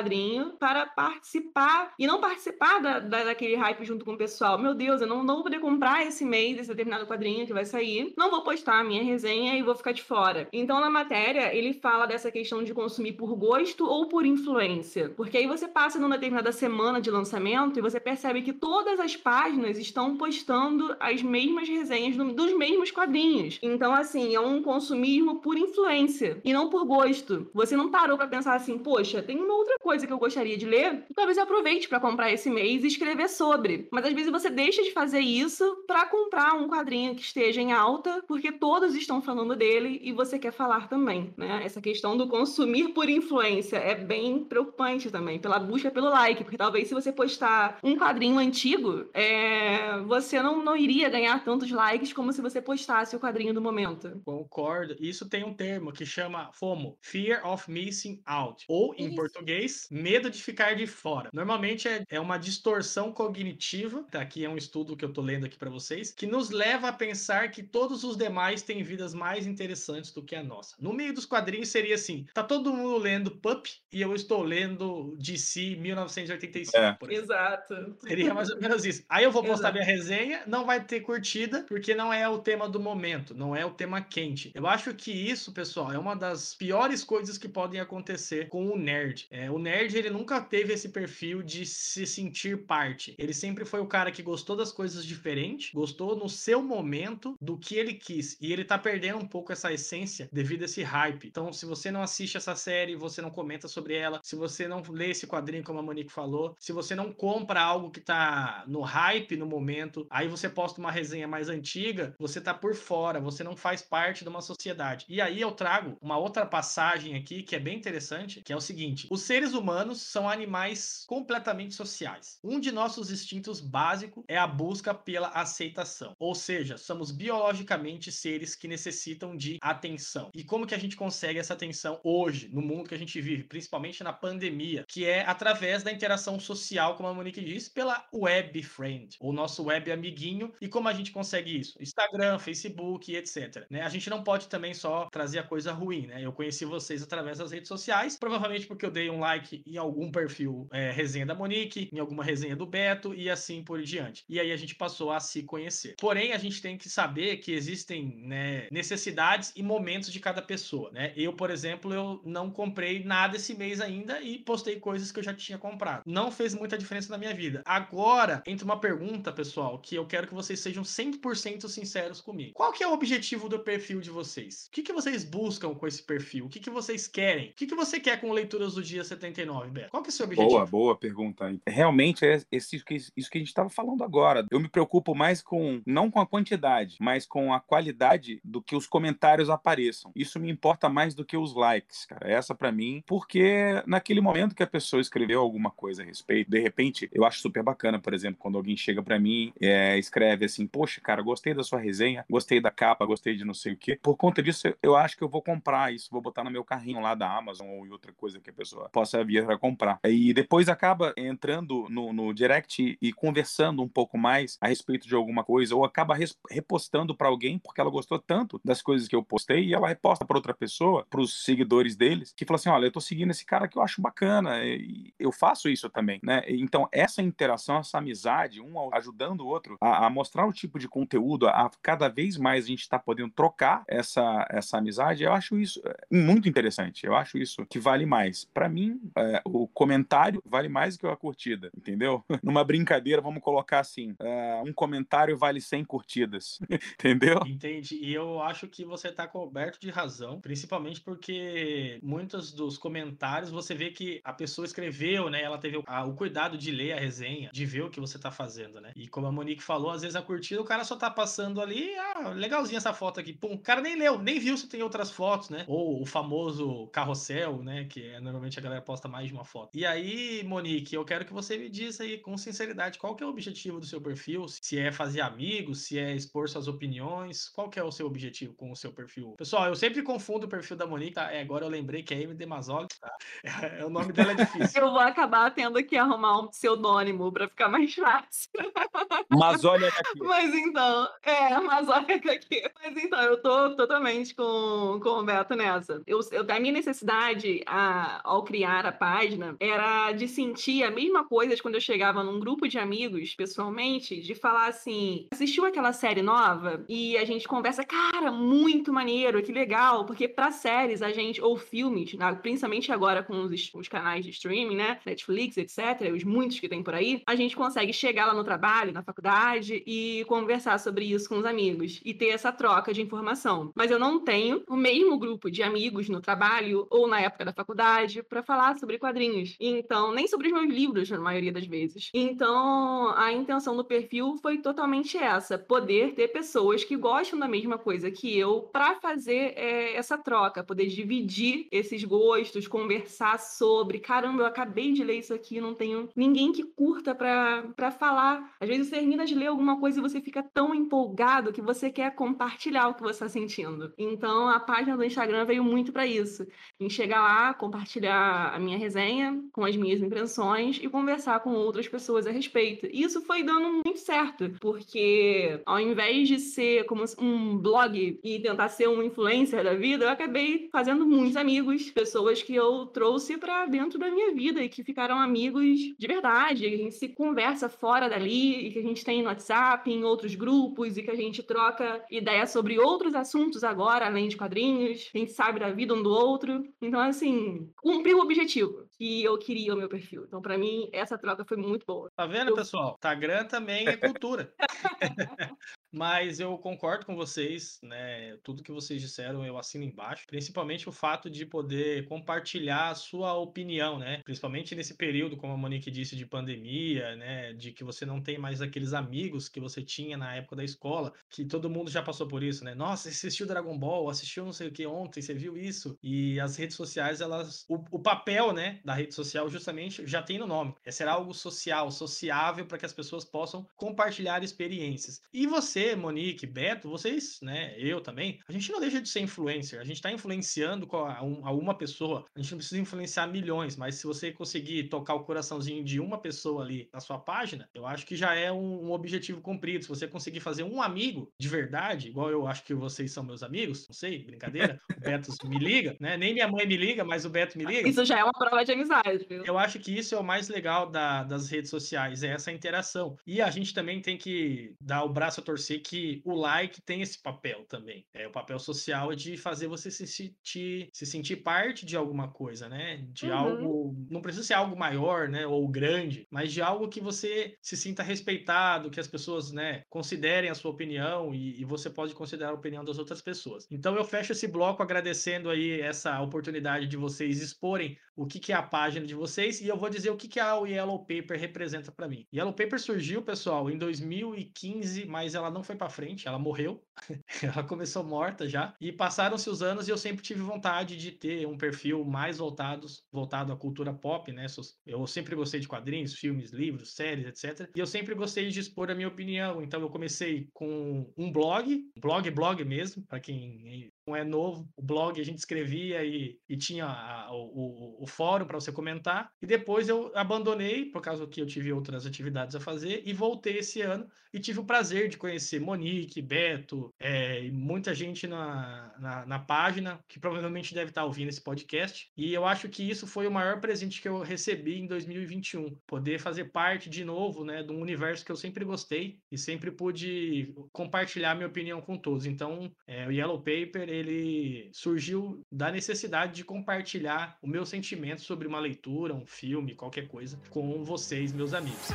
[0.59, 4.59] para participar e não participar da, da, daquele hype junto com o pessoal.
[4.59, 7.65] Meu Deus, eu não, não vou poder comprar esse mês esse determinado quadrinho que vai
[7.65, 10.49] sair, não vou postar a minha resenha e vou ficar de fora.
[10.53, 15.11] Então, na matéria, ele fala dessa questão de consumir por gosto ou por influência.
[15.17, 19.17] Porque aí você passa numa determinada semana de lançamento e você percebe que todas as
[19.17, 23.59] páginas estão postando as mesmas resenhas do, dos mesmos quadrinhos.
[23.63, 27.51] Então, assim, é um consumismo por influência e não por gosto.
[27.55, 30.67] Você não parou para pensar assim, poxa, tem uma outra coisa que eu gostaria de
[30.67, 33.89] ler, talvez eu aproveite para comprar esse mês e escrever sobre.
[33.91, 37.73] Mas às vezes você deixa de fazer isso para comprar um quadrinho que esteja em
[37.73, 41.63] alta, porque todos estão falando dele e você quer falar também, né?
[41.65, 46.57] Essa questão do consumir por influência é bem preocupante também, pela busca pelo like, porque
[46.57, 49.99] talvez se você postar um quadrinho antigo, é...
[50.01, 54.21] você não, não iria ganhar tantos likes como se você postasse o quadrinho do momento.
[54.25, 54.97] Concordo.
[55.01, 59.17] Isso tem um termo que chama FOMO, Fear of Missing Out, ou em Isso.
[59.17, 61.31] português, medo de ficar de fora.
[61.33, 64.21] Normalmente é, é uma distorção cognitiva, tá?
[64.21, 66.93] aqui é um estudo que eu tô lendo aqui para vocês, que nos leva a
[66.93, 70.77] pensar que todos os demais têm vidas mais interessantes do que a nossa.
[70.79, 75.17] No meio dos quadrinhos seria assim, tá todo mundo lendo Pup e eu estou lendo
[75.19, 76.93] DC 1985, é.
[76.93, 77.31] por exemplo.
[77.31, 77.97] Exato.
[78.01, 79.05] Seria mais ou menos isso.
[79.09, 79.75] Aí eu vou postar Exato.
[79.75, 83.65] minha resenha, não vai ter curtida, porque não é o tema do momento, não é
[83.65, 84.51] o tema quente.
[84.55, 88.79] Eu acho que isso, pessoal, é uma das piores coisas que podem acontecer com o
[88.79, 89.27] nerd.
[89.31, 93.15] É, o nerd, ele nunca teve esse perfil de se sentir parte.
[93.19, 97.57] Ele sempre foi o cara que gostou das coisas diferentes, gostou no seu momento do
[97.57, 98.37] que ele quis.
[98.41, 101.29] E ele tá perdendo um pouco essa essência devido a esse hype.
[101.29, 104.83] Então, se você não assiste essa série, você não comenta sobre ela, se você não
[104.89, 108.81] lê esse quadrinho, como a Monique falou, se você não compra algo que tá no
[108.81, 113.45] hype no momento, aí você posta uma resenha mais antiga, você tá por fora, você
[113.45, 115.07] não faz parte de uma sociedade.
[115.09, 118.61] E aí eu trago uma outra passagem aqui que é bem interessante, que é o
[118.61, 122.39] seguinte: os seres humanos são animais completamente sociais.
[122.43, 126.15] Um de nossos instintos básicos é a busca pela aceitação.
[126.19, 130.31] Ou seja, somos biologicamente seres que necessitam de atenção.
[130.35, 133.45] E como que a gente consegue essa atenção hoje, no mundo que a gente vive,
[133.45, 138.63] principalmente na pandemia, que é através da interação social, como a Monique disse, pela web
[138.63, 140.53] friend, o nosso web amiguinho.
[140.61, 141.81] E como a gente consegue isso?
[141.81, 143.67] Instagram, Facebook, etc.
[143.71, 143.83] Né?
[143.83, 146.25] A gente não pode também só trazer a coisa ruim, né?
[146.25, 150.11] Eu conheci vocês através das redes sociais, provavelmente porque eu dei um like em algum
[150.11, 154.25] perfil é, resenha da Monique, em alguma resenha do Beto e assim por diante.
[154.29, 155.95] E aí a gente passou a se conhecer.
[155.99, 160.91] Porém, a gente tem que saber que existem né, necessidades e momentos de cada pessoa,
[160.91, 161.13] né?
[161.17, 165.25] Eu, por exemplo, eu não comprei nada esse mês ainda e postei coisas que eu
[165.25, 166.03] já tinha comprado.
[166.07, 167.63] Não fez muita diferença na minha vida.
[167.65, 172.53] Agora, entra uma pergunta, pessoal, que eu quero que vocês sejam 100% sinceros comigo.
[172.55, 174.67] Qual que é o objetivo do perfil de vocês?
[174.67, 176.47] O que, que vocês buscam com esse perfil?
[176.47, 177.51] O que, que vocês querem?
[177.51, 179.91] O que, que você quer com Leituras do Dia 79, Beto?
[179.91, 180.49] Qual que é o seu objetivo?
[180.49, 181.55] Boa, boa pergunta.
[181.67, 182.83] Realmente é esse,
[183.17, 184.47] isso que a gente estava falando agora.
[184.51, 188.77] Eu me preocupo mais com, não com a quantidade, mas com a qualidade do que
[188.77, 190.13] os comentários apareçam.
[190.15, 192.31] Isso me importa mais do que os likes, cara.
[192.31, 196.61] Essa para mim, porque naquele momento que a pessoa escreveu alguma coisa a respeito, de
[196.61, 200.67] repente, eu acho super bacana, por exemplo, quando alguém chega para mim é, escreve assim,
[200.67, 203.99] poxa, cara, gostei da sua resenha, gostei da capa, gostei de não sei o quê.
[204.03, 207.01] Por conta disso, eu acho que eu vou comprar isso, vou botar no meu carrinho
[207.01, 209.99] lá da Amazon ou em outra coisa que a pessoa possa vir para comprar.
[210.05, 215.15] E depois acaba entrando no, no direct e conversando um pouco mais a respeito de
[215.15, 216.17] alguma coisa, ou acaba
[216.51, 220.25] repostando para alguém porque ela gostou tanto das coisas que eu postei e ela reposta
[220.25, 223.45] para outra pessoa, para os seguidores deles, que fala assim: olha, eu tô seguindo esse
[223.45, 226.43] cara que eu acho bacana, e eu faço isso também, né?
[226.49, 230.89] Então, essa interação, essa amizade, um ajudando o outro a, a mostrar o tipo de
[230.89, 235.59] conteúdo, a cada vez mais a gente está podendo trocar essa, essa amizade, eu acho
[235.59, 237.07] isso é, muito interessante.
[237.07, 238.45] Eu acho isso que vale mais.
[238.45, 242.25] Para mim, é, o comentário vale mais do que a curtida, entendeu?
[242.43, 246.59] Numa brincadeira, vamos colocar assim: é, um comentário vale 100 curtidas,
[246.95, 247.41] entendeu?
[247.47, 247.99] Entendi.
[248.03, 253.75] E eu acho que você está coberto de razão, principalmente porque muitos dos comentários você
[253.75, 255.43] vê que a pessoa escreveu, né?
[255.43, 258.81] Ela teve o, cuidado de ler a resenha, de ver o que você está fazendo,
[258.81, 258.93] né?
[258.97, 261.95] E como a Monique falou, às vezes a curtida o cara só tá passando ali,
[261.97, 263.33] ah, legalzinha essa foto aqui.
[263.33, 265.65] Pum, o cara nem leu, nem viu se tem outras fotos, né?
[265.67, 267.85] Ou o famoso carrossel, né?
[267.85, 269.77] Que é, normalmente a galera posta mais de uma foto.
[269.77, 273.27] E aí, Monique, eu quero que você me diz aí com sinceridade qual que é
[273.27, 277.69] o objetivo do seu perfil, se é fazer amigos, se é expor suas opiniões, qual
[277.69, 279.35] que é o seu objetivo com o seu perfil?
[279.37, 281.33] Pessoal, eu sempre confundo o perfil da Monique, tá?
[281.33, 283.13] É, agora eu lembrei que é MD Mazoli, tá?
[283.45, 284.81] É, o nome dela é difícil.
[284.83, 288.51] eu vou acabar tendo que arrumar um pseudônimo para ficar mais fácil.
[289.31, 290.21] Mazoli é daqui.
[290.21, 292.63] Mas então, é, Mazoli é daqui.
[292.83, 296.03] Mas então, eu tô totalmente com, com o Beto nessa.
[296.07, 301.25] Eu, eu, a minha necessidade a, ao criar a página era de sentir a mesma
[301.25, 306.23] coisa quando eu chegava num grupo de amigos, pessoalmente, de falar assim: assistiu aquela série
[306.23, 306.85] nova?
[306.89, 311.57] E a gente conversa, cara, muito maneiro, que legal, porque para séries a gente, ou
[311.57, 314.99] filmes, principalmente agora com os, os, canais de streaming, né?
[315.05, 318.93] Netflix, etc., os muitos que tem por aí, a gente consegue chegar lá no trabalho,
[318.93, 323.73] na faculdade e conversar sobre isso com os amigos e ter essa troca de informação.
[323.75, 327.53] Mas eu não tenho o mesmo grupo de amigos no trabalho ou na época da
[327.53, 329.57] faculdade para falar sobre quadrinhos.
[329.61, 332.11] Então, nem sobre os meus livros, na maioria das vezes.
[332.15, 337.79] Então, a intenção do perfil foi totalmente essa: poder ter pessoas que gostam da mesma
[337.79, 343.99] coisa que eu para fazer é, essa troca, poder dividir esses gostos, conversar sobre.
[344.01, 348.57] Caramba, eu acabei de ler isso aqui, não tenho ninguém que curta para falar.
[348.61, 351.91] Às vezes você termina de ler alguma coisa e você fica tão empolgado que você
[351.91, 353.93] quer compartilhar o que você está sentindo.
[353.99, 356.47] Então, a página do Instagram veio muito para isso.
[356.79, 361.89] Em chegar lá, compartilhar a minha resenha com as minhas impressões e conversar com outras
[361.89, 362.87] pessoas a respeito.
[362.87, 368.39] E isso foi dando muito certo, porque ao invés de ser como um blog e
[368.39, 373.37] tentar ser um influencer da vida, eu acabei fazendo muitos amigos, pessoas que eu trouxe
[373.37, 376.67] para dentro da minha vida e que ficaram amigos de verdade.
[376.67, 380.35] A gente se conversa fora dali e que a gente tem no WhatsApp, em outros
[380.35, 385.11] grupos e que a gente troca ideias sobre outros assuntos agora, além de quadrinhos.
[385.15, 386.65] A gente sabe da vida um do outro.
[386.81, 390.25] Então, assim, cumpriu o objetivo que eu queria o meu perfil.
[390.27, 392.11] Então, para mim, essa troca foi muito boa.
[392.17, 392.55] Tá vendo, eu...
[392.55, 392.95] pessoal?
[392.95, 394.53] Instagram também é cultura.
[395.93, 398.37] Mas eu concordo com vocês, né?
[398.45, 403.35] Tudo que vocês disseram eu assino embaixo, principalmente o fato de poder compartilhar a sua
[403.35, 404.23] opinião, né?
[404.25, 407.53] Principalmente nesse período, como a Monique disse, de pandemia, né?
[407.55, 411.13] De que você não tem mais aqueles amigos que você tinha na época da escola,
[411.29, 412.75] que todo mundo já passou por isso, né?
[412.75, 415.99] Nossa, assistiu Dragon Ball, assistiu não sei o que ontem, você viu isso?
[416.03, 417.65] E as redes sociais, elas.
[417.69, 420.75] O, o papel, né, da rede social, justamente, já tem no nome.
[420.85, 425.21] É ser algo social, sociável, para que as pessoas possam compartilhar experiências.
[425.33, 429.21] E você você, Monique, Beto, vocês, né, eu também, a gente não deixa de ser
[429.21, 429.81] influencer.
[429.81, 432.25] A gente está influenciando a, uma pessoa.
[432.37, 436.19] A gente não precisa influenciar milhões, mas se você conseguir tocar o coraçãozinho de uma
[436.19, 439.85] pessoa ali na sua página, eu acho que já é um, um objetivo cumprido.
[439.85, 443.43] Se você conseguir fazer um amigo de verdade, igual eu acho que vocês são meus
[443.43, 446.17] amigos, não sei, brincadeira, o Beto me liga, né?
[446.17, 447.89] Nem minha mãe me liga, mas o Beto me liga.
[447.89, 449.45] Isso já é uma prova de amizade, viu?
[449.45, 453.17] Eu acho que isso é o mais legal da, das redes sociais, é essa interação.
[453.27, 456.83] E a gente também tem que dar o braço a torcer ser que o like
[456.83, 458.05] tem esse papel também.
[458.13, 462.69] É o papel social de fazer você se sentir, se sentir parte de alguma coisa,
[462.69, 463.05] né?
[463.11, 463.35] De uhum.
[463.35, 467.77] algo, não precisa ser algo maior, né, ou grande, mas de algo que você se
[467.77, 472.51] sinta respeitado, que as pessoas, né, considerem a sua opinião e, e você pode considerar
[472.51, 473.67] a opinião das outras pessoas.
[473.71, 478.53] Então eu fecho esse bloco agradecendo aí essa oportunidade de vocês exporem o que, que
[478.53, 481.41] é a página de vocês e eu vou dizer o que, que a Yellow Paper
[481.41, 482.27] representa para mim.
[482.31, 486.85] Yellow Paper surgiu, pessoal, em 2015, mas ela não foi para frente, ela morreu.
[487.43, 488.75] ela começou morta já.
[488.79, 492.87] E passaram-se os anos e eu sempre tive vontade de ter um perfil mais voltado,
[493.11, 494.45] voltado à cultura pop, né?
[494.85, 497.71] Eu sempre gostei de quadrinhos, filmes, livros, séries, etc.
[497.75, 499.63] E eu sempre gostei de expor a minha opinião.
[499.63, 504.83] Então eu comecei com um blog, blog, blog mesmo, para quem não é novo, o
[504.83, 509.31] blog a gente escrevia e, e tinha a, o, o, o, fórum para você comentar.
[509.41, 513.59] E depois eu abandonei, por causa que eu tive outras atividades a fazer, e voltei
[513.59, 519.27] esse ano e tive o prazer de conhecer Monique, Beto, é, muita gente na, na,
[519.27, 522.11] na, página, que provavelmente deve estar ouvindo esse podcast.
[522.17, 525.77] E eu acho que isso foi o maior presente que eu recebi em 2021.
[525.87, 529.71] Poder fazer parte de novo, né, de um universo que eu sempre gostei e sempre
[529.71, 532.25] pude compartilhar minha opinião com todos.
[532.25, 538.47] Então, é, o Yellow Paper, ele surgiu da necessidade de compartilhar o meu sentimento sobre
[538.47, 541.89] uma leitura, um filme, qualquer coisa, com vocês, meus amigos.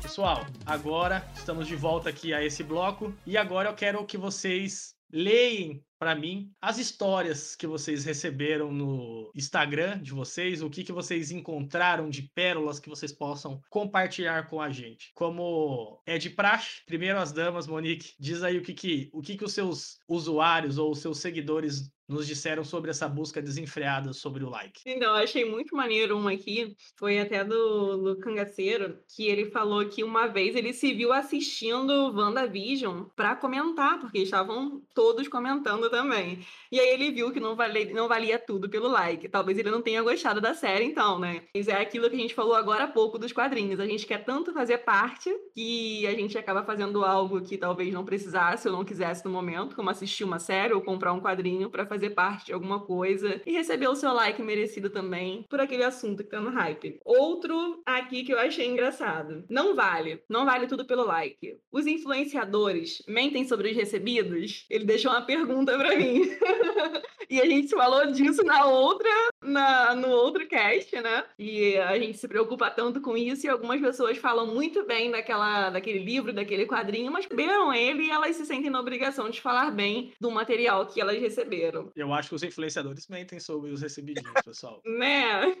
[0.00, 4.94] Pessoal, agora estamos de volta aqui a esse bloco e agora eu quero que vocês
[5.12, 10.92] leem para mim as histórias que vocês receberam no Instagram de vocês, o que, que
[10.92, 15.10] vocês encontraram de pérolas que vocês possam compartilhar com a gente.
[15.14, 19.36] Como é de praxe, primeiro as damas, Monique, diz aí o que, que, o que,
[19.36, 24.44] que os seus usuários ou os seus seguidores nos disseram sobre essa busca desenfreada sobre
[24.44, 24.80] o like.
[24.86, 29.84] Então, eu achei muito maneiro uma aqui, foi até do, do Cangaceiro, que ele falou
[29.86, 36.40] que uma vez ele se viu assistindo WandaVision para comentar, porque estavam todos comentando também.
[36.70, 39.28] E aí ele viu que não valia, não valia tudo pelo like.
[39.28, 41.42] Talvez ele não tenha gostado da série, então, né?
[41.54, 43.80] Mas é aquilo que a gente falou agora há pouco dos quadrinhos.
[43.80, 48.04] A gente quer tanto fazer parte que a gente acaba fazendo algo que talvez não
[48.04, 51.86] precisasse ou não quisesse no momento, como assistir uma série ou comprar um quadrinho para
[51.86, 55.82] fazer fazer parte de alguma coisa e receber o seu like merecido também por aquele
[55.82, 57.00] assunto que tá no hype.
[57.04, 59.44] Outro aqui que eu achei engraçado.
[59.48, 60.22] Não vale.
[60.28, 61.58] Não vale tudo pelo like.
[61.72, 64.66] Os influenciadores mentem sobre os recebidos?
[64.70, 66.22] Ele deixou uma pergunta para mim.
[67.30, 69.10] e a gente falou disso na outra,
[69.42, 71.24] na, no outro cast, né?
[71.38, 75.70] E a gente se preocupa tanto com isso e algumas pessoas falam muito bem daquela,
[75.70, 79.70] daquele livro, daquele quadrinho, mas receberam ele e elas se sentem na obrigação de falar
[79.70, 81.85] bem do material que elas receberam.
[81.94, 84.80] Eu acho que os influenciadores mentem sobre os recebidinhos, pessoal.
[84.86, 85.54] né?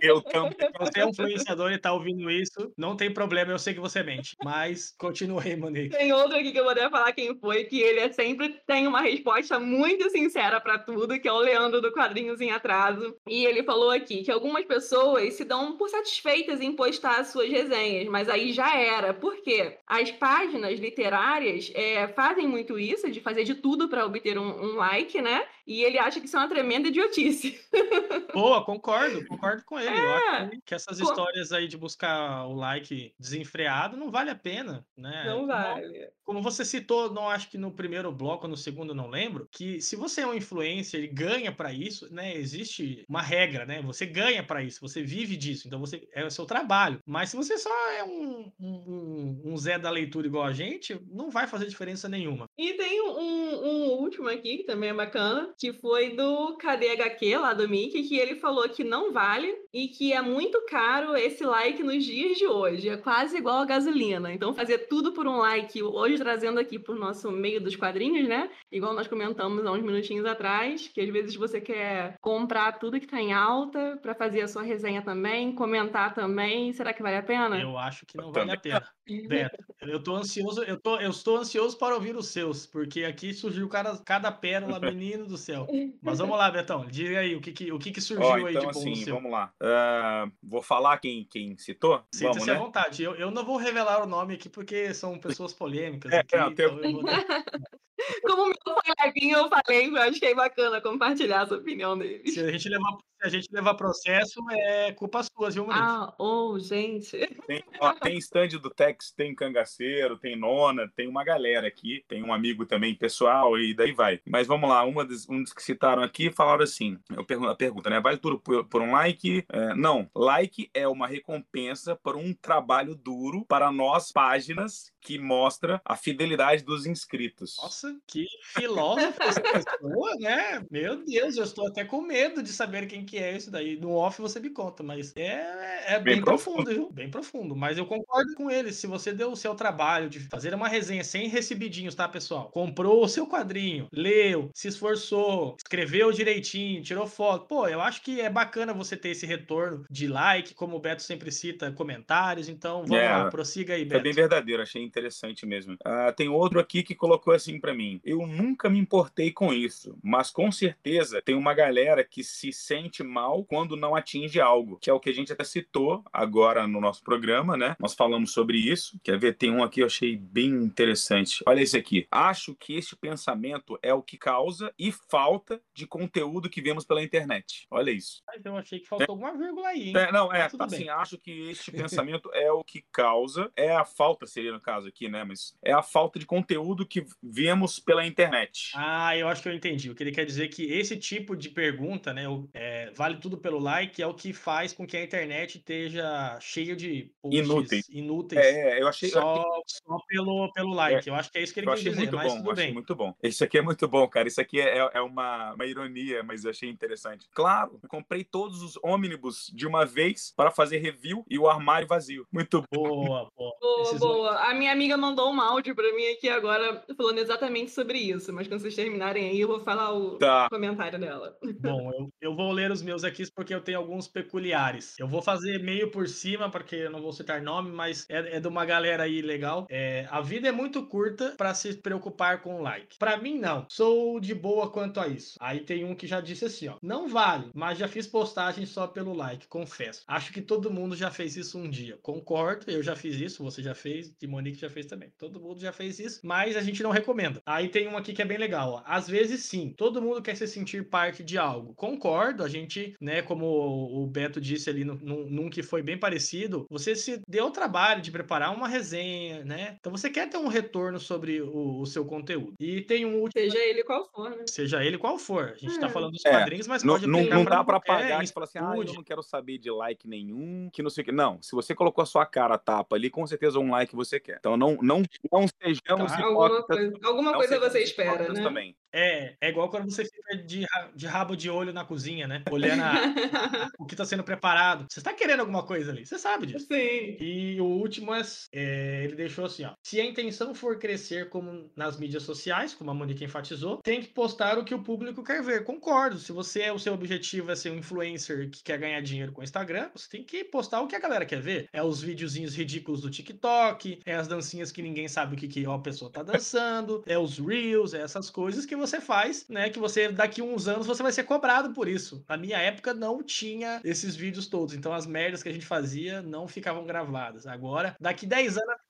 [0.00, 0.52] Eu também.
[0.58, 3.80] Se você é um influenciador e tá ouvindo isso, não tem problema, eu sei que
[3.80, 4.36] você mente.
[4.44, 5.96] Mas continue aí, Monique.
[5.96, 8.86] Tem outro aqui que eu vou até falar quem foi, que ele é sempre tem
[8.86, 13.16] uma resposta muito sincera para tudo, que é o Leandro do Quadrinhos em Atraso.
[13.26, 17.48] E ele falou aqui que algumas pessoas se dão por satisfeitas em postar as suas
[17.48, 19.14] resenhas, mas aí já era.
[19.14, 19.78] Por quê?
[19.86, 24.76] As páginas literárias é, fazem muito isso, de fazer de tudo para obter um, um
[24.76, 25.44] like, né?
[25.68, 27.60] E ele acha que isso é uma tremenda idiotice.
[28.34, 29.90] Boa, concordo, concordo com ele.
[29.90, 30.28] Eu É.
[30.38, 35.24] acho que essas histórias aí de buscar o like desenfreado não vale a pena, né?
[35.26, 36.08] Não Como- vale.
[36.24, 39.80] Como você citou, não acho que no primeiro bloco ou no segundo, não lembro, que
[39.80, 42.34] se você é um influencer e ganha pra isso, né?
[42.34, 43.80] Existe uma regra, né?
[43.82, 46.98] Você ganha pra isso, você vive disso, então você é o seu trabalho.
[47.06, 51.30] Mas se você só é um, um, um Zé da leitura igual a gente, não
[51.30, 52.46] vai fazer diferença nenhuma.
[52.58, 57.36] E tem um, um último aqui, que também é bacana, que foi do Cadê HQ,
[57.36, 61.44] lá do Mickey, que ele falou que não vale e que é muito caro esse
[61.44, 62.88] like nos dias de hoje.
[62.88, 64.32] É quase igual a gasolina.
[64.32, 68.48] Então, fazer tudo por um like, hoje trazendo aqui pro nosso meio dos quadrinhos, né?
[68.70, 73.06] Igual nós comentamos há uns minutinhos atrás, que às vezes você quer comprar tudo que
[73.06, 76.72] tá em alta para fazer a sua resenha também, comentar também.
[76.72, 77.60] Será que vale a pena?
[77.60, 78.88] Eu acho que não vale a pena.
[79.26, 83.32] Beto, eu tô ansioso, eu tô, eu estou ansioso para ouvir os seus, porque aqui
[83.32, 85.66] surgiu cada, cada pérola, menino do céu.
[86.02, 88.70] Mas vamos lá, Betão, diga aí o que, que- o que, que surgiu aí então
[88.70, 89.14] de bom no assim, seu.
[89.14, 89.52] vamos lá.
[89.60, 92.02] Ah, vou falar quem, quem citou?
[92.12, 92.58] Sinta-se à né?
[92.58, 93.02] vontade.
[93.02, 96.12] Eu, eu não vou revelar o nome aqui porque são pessoas polêmicas.
[96.12, 97.02] É, aqui, tem- então eu vou
[98.22, 102.34] Como o meu foi levinho, eu falei, eu achei bacana compartilhar essa opinião deles.
[102.34, 105.84] se, a gente levar, se a gente levar processo, é culpa sua, viu, Monique?
[105.84, 107.16] Ah, oh, gente.
[107.46, 112.22] Tem, ó, tem stand do Tex, tem cangaceiro, tem nona, tem uma galera aqui, tem
[112.22, 114.20] um amigo também pessoal e daí vai.
[114.26, 117.56] Mas vamos lá, uma dos, um dos que citaram aqui falaram assim: eu pergunto, a
[117.56, 118.00] pergunta, né?
[118.00, 119.44] Vale tudo por, por um like?
[119.48, 125.80] É, não, like é uma recompensa por um trabalho duro para nós, páginas que mostra
[125.84, 127.56] a fidelidade dos inscritos.
[127.62, 130.62] Nossa, que filósofo essa pessoa, né?
[130.70, 133.76] Meu Deus, eu estou até com medo de saber quem que é isso daí.
[133.78, 136.70] No off você me conta, mas é, é bem, Bem profundo, profundo.
[136.70, 136.90] viu?
[136.90, 137.56] Bem profundo.
[137.56, 138.72] Mas eu concordo com ele.
[138.72, 142.50] Se você deu o seu trabalho de fazer uma resenha sem recebidinhos, tá, pessoal?
[142.50, 147.46] Comprou o seu quadrinho, leu, se esforçou, escreveu direitinho, tirou foto.
[147.46, 151.02] Pô, eu acho que é bacana você ter esse retorno de like, como o Beto
[151.02, 152.48] sempre cita, comentários.
[152.48, 154.02] Então, vamos É, lá, prossiga aí, É Beto.
[154.02, 155.76] bem verdadeiro, achei interessante mesmo.
[155.84, 159.96] Ah, tem outro aqui que colocou assim pra mim: eu nunca me importei com isso,
[160.02, 164.90] mas com certeza tem uma galera que se sente mal quando não atinge algo, que
[164.90, 167.74] é o que a gente até citou agora no nosso programa, né?
[167.80, 168.98] Nós falamos sobre isso.
[169.02, 169.36] Quer ver?
[169.36, 171.40] Tem um aqui que eu achei bem interessante.
[171.46, 172.08] Olha esse aqui.
[172.10, 177.00] Acho que este pensamento é o que causa e falta de conteúdo que vemos pela
[177.00, 177.68] internet.
[177.70, 178.20] Olha isso.
[178.26, 179.96] Mas eu achei que faltou alguma vírgula aí, hein?
[179.96, 183.84] É, não, é, tudo assim, acho que este pensamento é o que causa, é a
[183.84, 185.22] falta, seria no caso aqui, né?
[185.22, 188.70] Mas é a falta de conteúdo que vemos pela internet.
[188.74, 189.90] Ah, eu acho que eu entendi.
[189.90, 193.36] O que ele quer dizer é que esse tipo de pergunta, né, é, vale tudo
[193.38, 197.88] pelo like, é o que faz com que a internet esteja cheia de posts Inúteis.
[197.90, 201.08] inúteis É, eu achei, só, só pelo, pelo like.
[201.08, 202.50] Eu acho que é isso que ele eu quer achei dizer, muito mas bom, tudo
[202.52, 202.74] achei bem.
[202.74, 203.14] muito bom.
[203.22, 204.28] Isso aqui é muito bom, cara.
[204.28, 207.26] Isso aqui é, é uma, uma ironia, mas eu achei interessante.
[207.32, 211.88] Claro, eu comprei todos os ônibus de uma vez para fazer review e o armário
[211.88, 212.26] vazio.
[212.32, 212.82] Muito bom.
[213.06, 213.54] Boa, boa.
[213.60, 214.36] Boa, Esses- boa.
[214.50, 218.46] A minha amiga mandou um áudio pra mim aqui agora falando exatamente sobre isso, mas
[218.46, 220.48] quando vocês terminarem aí, eu vou falar o Tá.
[220.50, 221.36] comentário dela.
[221.60, 224.94] Bom, eu, eu vou ler os meus aqui porque eu tenho alguns peculiares.
[224.98, 228.40] Eu vou fazer meio por cima, porque eu não vou citar nome, mas é, é
[228.40, 229.66] de uma galera aí legal.
[229.70, 232.96] É, a vida é muito curta para se preocupar com like.
[232.98, 233.66] Para mim, não.
[233.70, 235.36] Sou de boa quanto a isso.
[235.40, 236.76] Aí tem um que já disse assim, ó.
[236.82, 240.02] Não vale, mas já fiz postagem só pelo like, confesso.
[240.06, 241.98] Acho que todo mundo já fez isso um dia.
[242.02, 245.12] Concordo, eu já fiz isso, você já fez, e Monique já fez também.
[245.18, 247.40] Todo mundo já fez isso, mas a gente não recomenda.
[247.48, 248.82] Aí tem um aqui que é bem legal, ó.
[248.84, 251.74] Às vezes sim, todo mundo quer se sentir parte de algo.
[251.74, 256.66] Concordo, a gente, né, como o Beto disse ali num, num que foi bem parecido,
[256.70, 259.76] você se deu o trabalho de preparar uma resenha, né?
[259.80, 262.54] Então você quer ter um retorno sobre o, o seu conteúdo.
[262.60, 263.32] E tem um último.
[263.42, 264.44] Seja ele qual for, né?
[264.48, 265.50] Seja ele qual for.
[265.50, 265.80] A gente É.
[265.80, 268.26] tá falando dos É, quadrinhos, mas Não, pode não, não dá pra qualquer pagar e
[268.28, 271.12] falar assim, ah, eu não quero saber de like nenhum, que não sei o que.
[271.12, 274.36] Não, se você colocou a sua cara tapa ali, com certeza um like você quer.
[274.38, 276.22] Então não, não, não sejamos Tá.
[276.24, 278.42] Alguma coisa, alguma não coisa você espera, né?
[278.42, 278.76] Também.
[278.92, 280.64] É, é igual quando você fica de,
[280.94, 282.42] de rabo de olho na cozinha, né?
[282.50, 284.86] Olhando a- o que tá sendo preparado.
[284.90, 286.66] Você tá querendo alguma coisa ali, você sabe disso.
[286.66, 287.16] Sim.
[287.20, 288.22] E o último é,
[288.52, 289.74] é, ele deixou assim, ó.
[289.82, 294.08] Se a intenção for crescer como nas mídias sociais, como a Monique enfatizou, tem que
[294.08, 295.64] postar o que o público quer ver.
[295.64, 296.18] Concordo.
[296.18, 299.44] Se você o seu objetivo é ser um influencer que quer ganhar dinheiro com o
[299.44, 301.68] Instagram, você tem que postar o que a galera quer ver.
[301.72, 305.66] É os videozinhos ridículos do TikTok, é as dancinhas que ninguém sabe o que, que
[305.66, 309.68] a pessoa tá dançando, é os reels, é essas coisas que você faz, né?
[309.68, 312.24] Que você daqui uns anos você vai ser cobrado por isso.
[312.26, 316.22] Na minha época não tinha esses vídeos todos, então as merdas que a gente fazia
[316.22, 317.46] não ficavam gravadas.
[317.46, 318.87] Agora, daqui 10 anos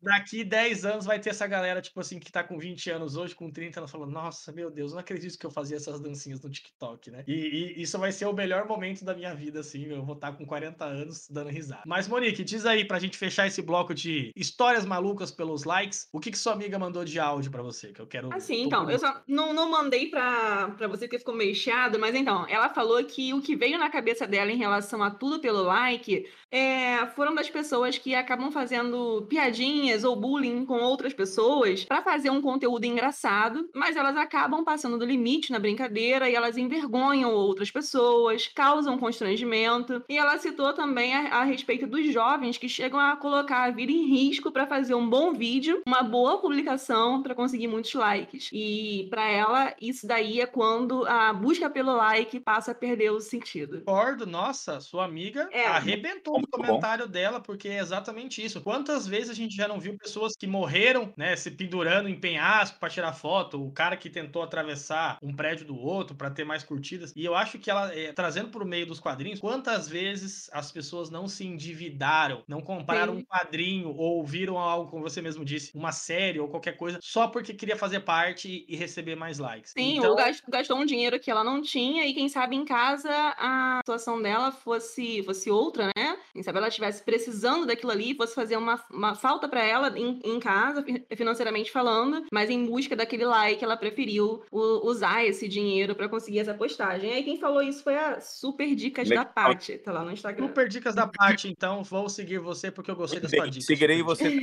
[0.00, 3.34] Daqui 10 anos vai ter essa galera, tipo assim, que tá com 20 anos hoje,
[3.34, 6.50] com 30 anos, falando, nossa, meu Deus, não acredito que eu fazia essas dancinhas no
[6.50, 7.24] TikTok, né?
[7.26, 10.32] E, e isso vai ser o melhor momento da minha vida, assim, eu vou estar
[10.32, 11.82] com 40 anos dando risada.
[11.86, 16.20] Mas, Monique, diz aí, pra gente fechar esse bloco de histórias malucas pelos likes, o
[16.20, 18.32] que que sua amiga mandou de áudio pra você, que eu quero...
[18.32, 22.14] Assim, então, eu só não, não mandei pra, pra você que ficou meio chiado, mas
[22.14, 25.62] então, ela falou que o que veio na cabeça dela em relação a tudo pelo
[25.62, 32.02] like é, foram das pessoas que acabam fazendo piadinhas ou bullying com outras pessoas pra
[32.02, 37.32] fazer um conteúdo engraçado, mas elas acabam passando do limite na brincadeira e elas envergonham
[37.32, 40.02] outras pessoas, causam constrangimento.
[40.08, 43.92] E ela citou também a, a respeito dos jovens que chegam a colocar a vida
[43.92, 48.48] em risco pra fazer um bom vídeo, uma boa publicação pra conseguir muitos likes.
[48.52, 53.20] E pra ela, isso daí é quando a busca pelo like passa a perder o
[53.20, 53.82] sentido.
[53.84, 55.66] Concordo, nossa, sua amiga É.
[55.66, 56.88] arrebentou no Muito bom.
[56.88, 58.60] comentário dela, porque é exatamente isso.
[58.62, 62.78] Quantas vezes a gente já não viu pessoas que morreram, né, se pendurando em penhasco
[62.78, 66.62] para tirar foto, o cara que tentou atravessar um prédio do outro para ter mais
[66.64, 67.12] curtidas.
[67.16, 71.10] E eu acho que ela, é, trazendo por meio dos quadrinhos, quantas vezes as pessoas
[71.10, 73.18] não se endividaram, não compraram Sim.
[73.18, 77.28] um quadrinho ou viram algo, como você mesmo disse, uma série ou qualquer coisa, só
[77.28, 79.76] porque queria fazer parte e receber mais likes.
[79.76, 82.64] Sim, então, ou gas- gastou um dinheiro que ela não tinha e quem sabe em
[82.64, 86.18] casa a situação dela fosse, fosse outra, né?
[86.32, 90.20] Quem sabe ela estivesse precisando daquilo ali, fosse fazer uma, uma falta pra ela em,
[90.24, 95.48] em casa, fi- financeiramente falando, mas em busca daquele like ela preferiu u- usar esse
[95.48, 97.12] dinheiro pra conseguir essa postagem.
[97.12, 99.32] Aí quem falou isso foi a Super Dicas da Legal.
[99.34, 100.46] Paty, tá lá no Instagram.
[100.48, 103.64] Super dicas da parte, então vou seguir você porque eu gostei da sua dica.
[103.64, 104.28] Seguirei você.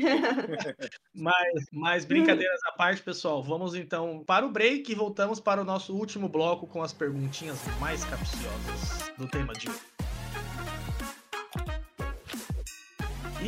[1.14, 5.64] Mas, mas brincadeiras à parte, pessoal, vamos então para o break e voltamos para o
[5.64, 9.80] nosso último bloco com as perguntinhas mais capciosas do tema de hoje.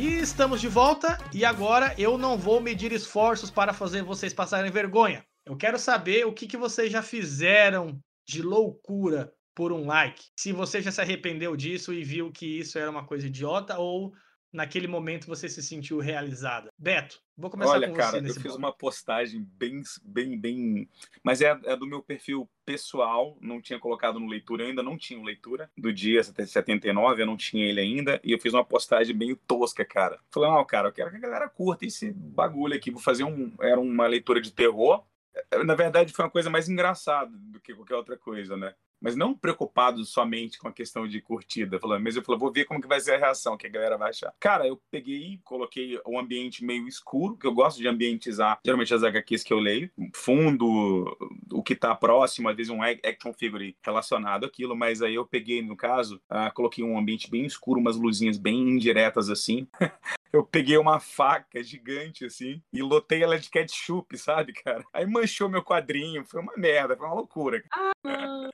[0.00, 4.70] E estamos de volta e agora eu não vou medir esforços para fazer vocês passarem
[4.70, 5.24] vergonha.
[5.44, 10.26] Eu quero saber o que, que vocês já fizeram de loucura por um like.
[10.38, 14.12] Se você já se arrependeu disso e viu que isso era uma coisa idiota ou
[14.52, 16.70] naquele momento você se sentiu realizada.
[16.78, 20.88] Beto, vou começar Olha, com cara, você eu nesse fiz uma postagem bem, bem, bem.
[21.22, 24.96] Mas é, é do meu perfil pessoal, não tinha colocado no leitura, eu ainda não
[24.96, 28.64] tinha o leitura do dia 79, eu não tinha ele ainda, e eu fiz uma
[28.64, 30.18] postagem meio tosca, cara.
[30.30, 33.54] Falei, não, cara, eu quero que a galera curta esse bagulho aqui, vou fazer um.
[33.60, 35.04] Era uma leitura de terror.
[35.64, 38.74] Na verdade, foi uma coisa mais engraçada do que qualquer outra coisa, né?
[39.00, 42.64] Mas não preocupado somente com a questão de curtida, falando, mas eu falei, vou ver
[42.64, 44.32] como que vai ser a reação, que a galera vai achar.
[44.40, 49.02] Cara, eu peguei, coloquei um ambiente meio escuro, que eu gosto de ambientizar, geralmente as
[49.02, 51.16] HQs que eu leio, fundo,
[51.52, 55.62] o que tá próximo, às vezes um action figure relacionado àquilo, mas aí eu peguei,
[55.62, 59.66] no caso, ah, coloquei um ambiente bem escuro, umas luzinhas bem indiretas assim.
[60.32, 64.84] eu peguei uma faca gigante, assim, e lotei ela de ketchup, sabe, cara?
[64.92, 67.62] Aí manchou meu quadrinho, foi uma merda, foi uma loucura.
[68.04, 68.50] Ah,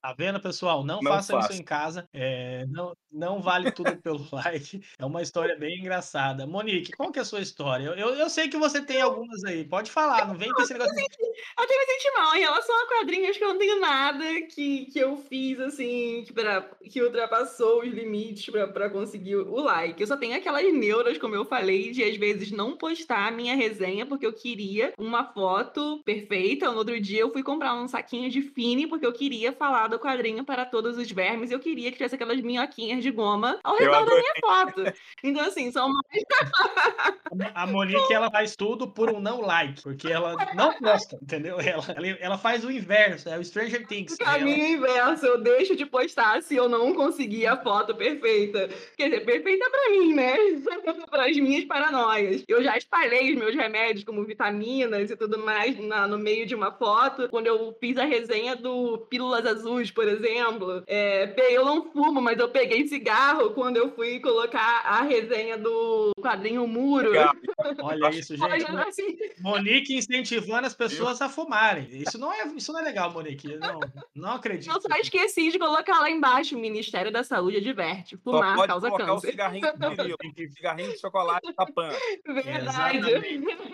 [0.00, 0.84] Tá vendo, pessoal?
[0.84, 1.52] Não, Não faça faça.
[1.52, 2.08] isso em casa.
[2.12, 4.80] É, não, não vale tudo pelo like.
[4.98, 6.46] É uma história bem engraçada.
[6.46, 7.84] Monique, qual que é a sua história?
[7.84, 9.64] Eu, eu, eu sei que você tem algumas aí.
[9.64, 10.94] Pode falar, não vem com esse negócio.
[10.96, 14.86] Eu até me senti mal em relação a quadrinhos que eu não tenho nada que,
[14.86, 20.00] que eu fiz, assim, que, pra, que ultrapassou os limites pra conseguir o like.
[20.00, 23.56] Eu só tenho aquelas neuras, como eu falei, de às vezes não postar a minha
[23.56, 26.70] resenha porque eu queria uma foto perfeita.
[26.70, 29.88] No outro dia eu fui comprar um saquinho de Fini porque eu queria queria falar
[29.88, 31.50] do quadrinho para todos os vermes.
[31.50, 34.84] Eu queria que tivesse aquelas minhoquinhas de goma ao redor da minha foto.
[35.22, 37.52] Então, assim, são mais.
[37.54, 41.58] a Monique, ela faz tudo por um não like, porque ela não gosta, entendeu?
[41.60, 41.84] Ela,
[42.20, 44.14] ela, faz o inverso, é o Stranger Things.
[44.14, 44.68] O caminho ela...
[44.68, 48.68] inverso, eu deixo de postar se eu não conseguir a foto perfeita.
[48.96, 50.36] Quer dizer, perfeita pra mim, né?
[51.10, 52.44] para as minhas paranoias.
[52.48, 56.54] Eu já espalhei os meus remédios, como vitaminas e tudo mais, na, no meio de
[56.54, 57.28] uma foto.
[57.28, 58.98] Quando eu fiz a resenha do
[59.28, 64.18] Pílulas Azuis, por exemplo, é, eu não fumo, mas eu peguei cigarro quando eu fui
[64.20, 67.10] colocar a resenha do quadrinho Muro.
[67.82, 68.64] Olha isso, gente.
[68.88, 69.18] Assim...
[69.40, 71.88] Monique incentivando as pessoas a fumarem.
[71.90, 73.56] Isso não é, isso não é legal, Monique.
[73.58, 73.80] Não,
[74.14, 74.74] não acredito.
[74.74, 78.16] Eu só esqueci de colocar lá embaixo: o Ministério da Saúde adverte.
[78.16, 79.12] Fumar causa câncer.
[79.12, 79.66] O cigarrinho,
[80.56, 81.96] cigarrinho de chocolate tapando.
[82.26, 82.98] Verdade.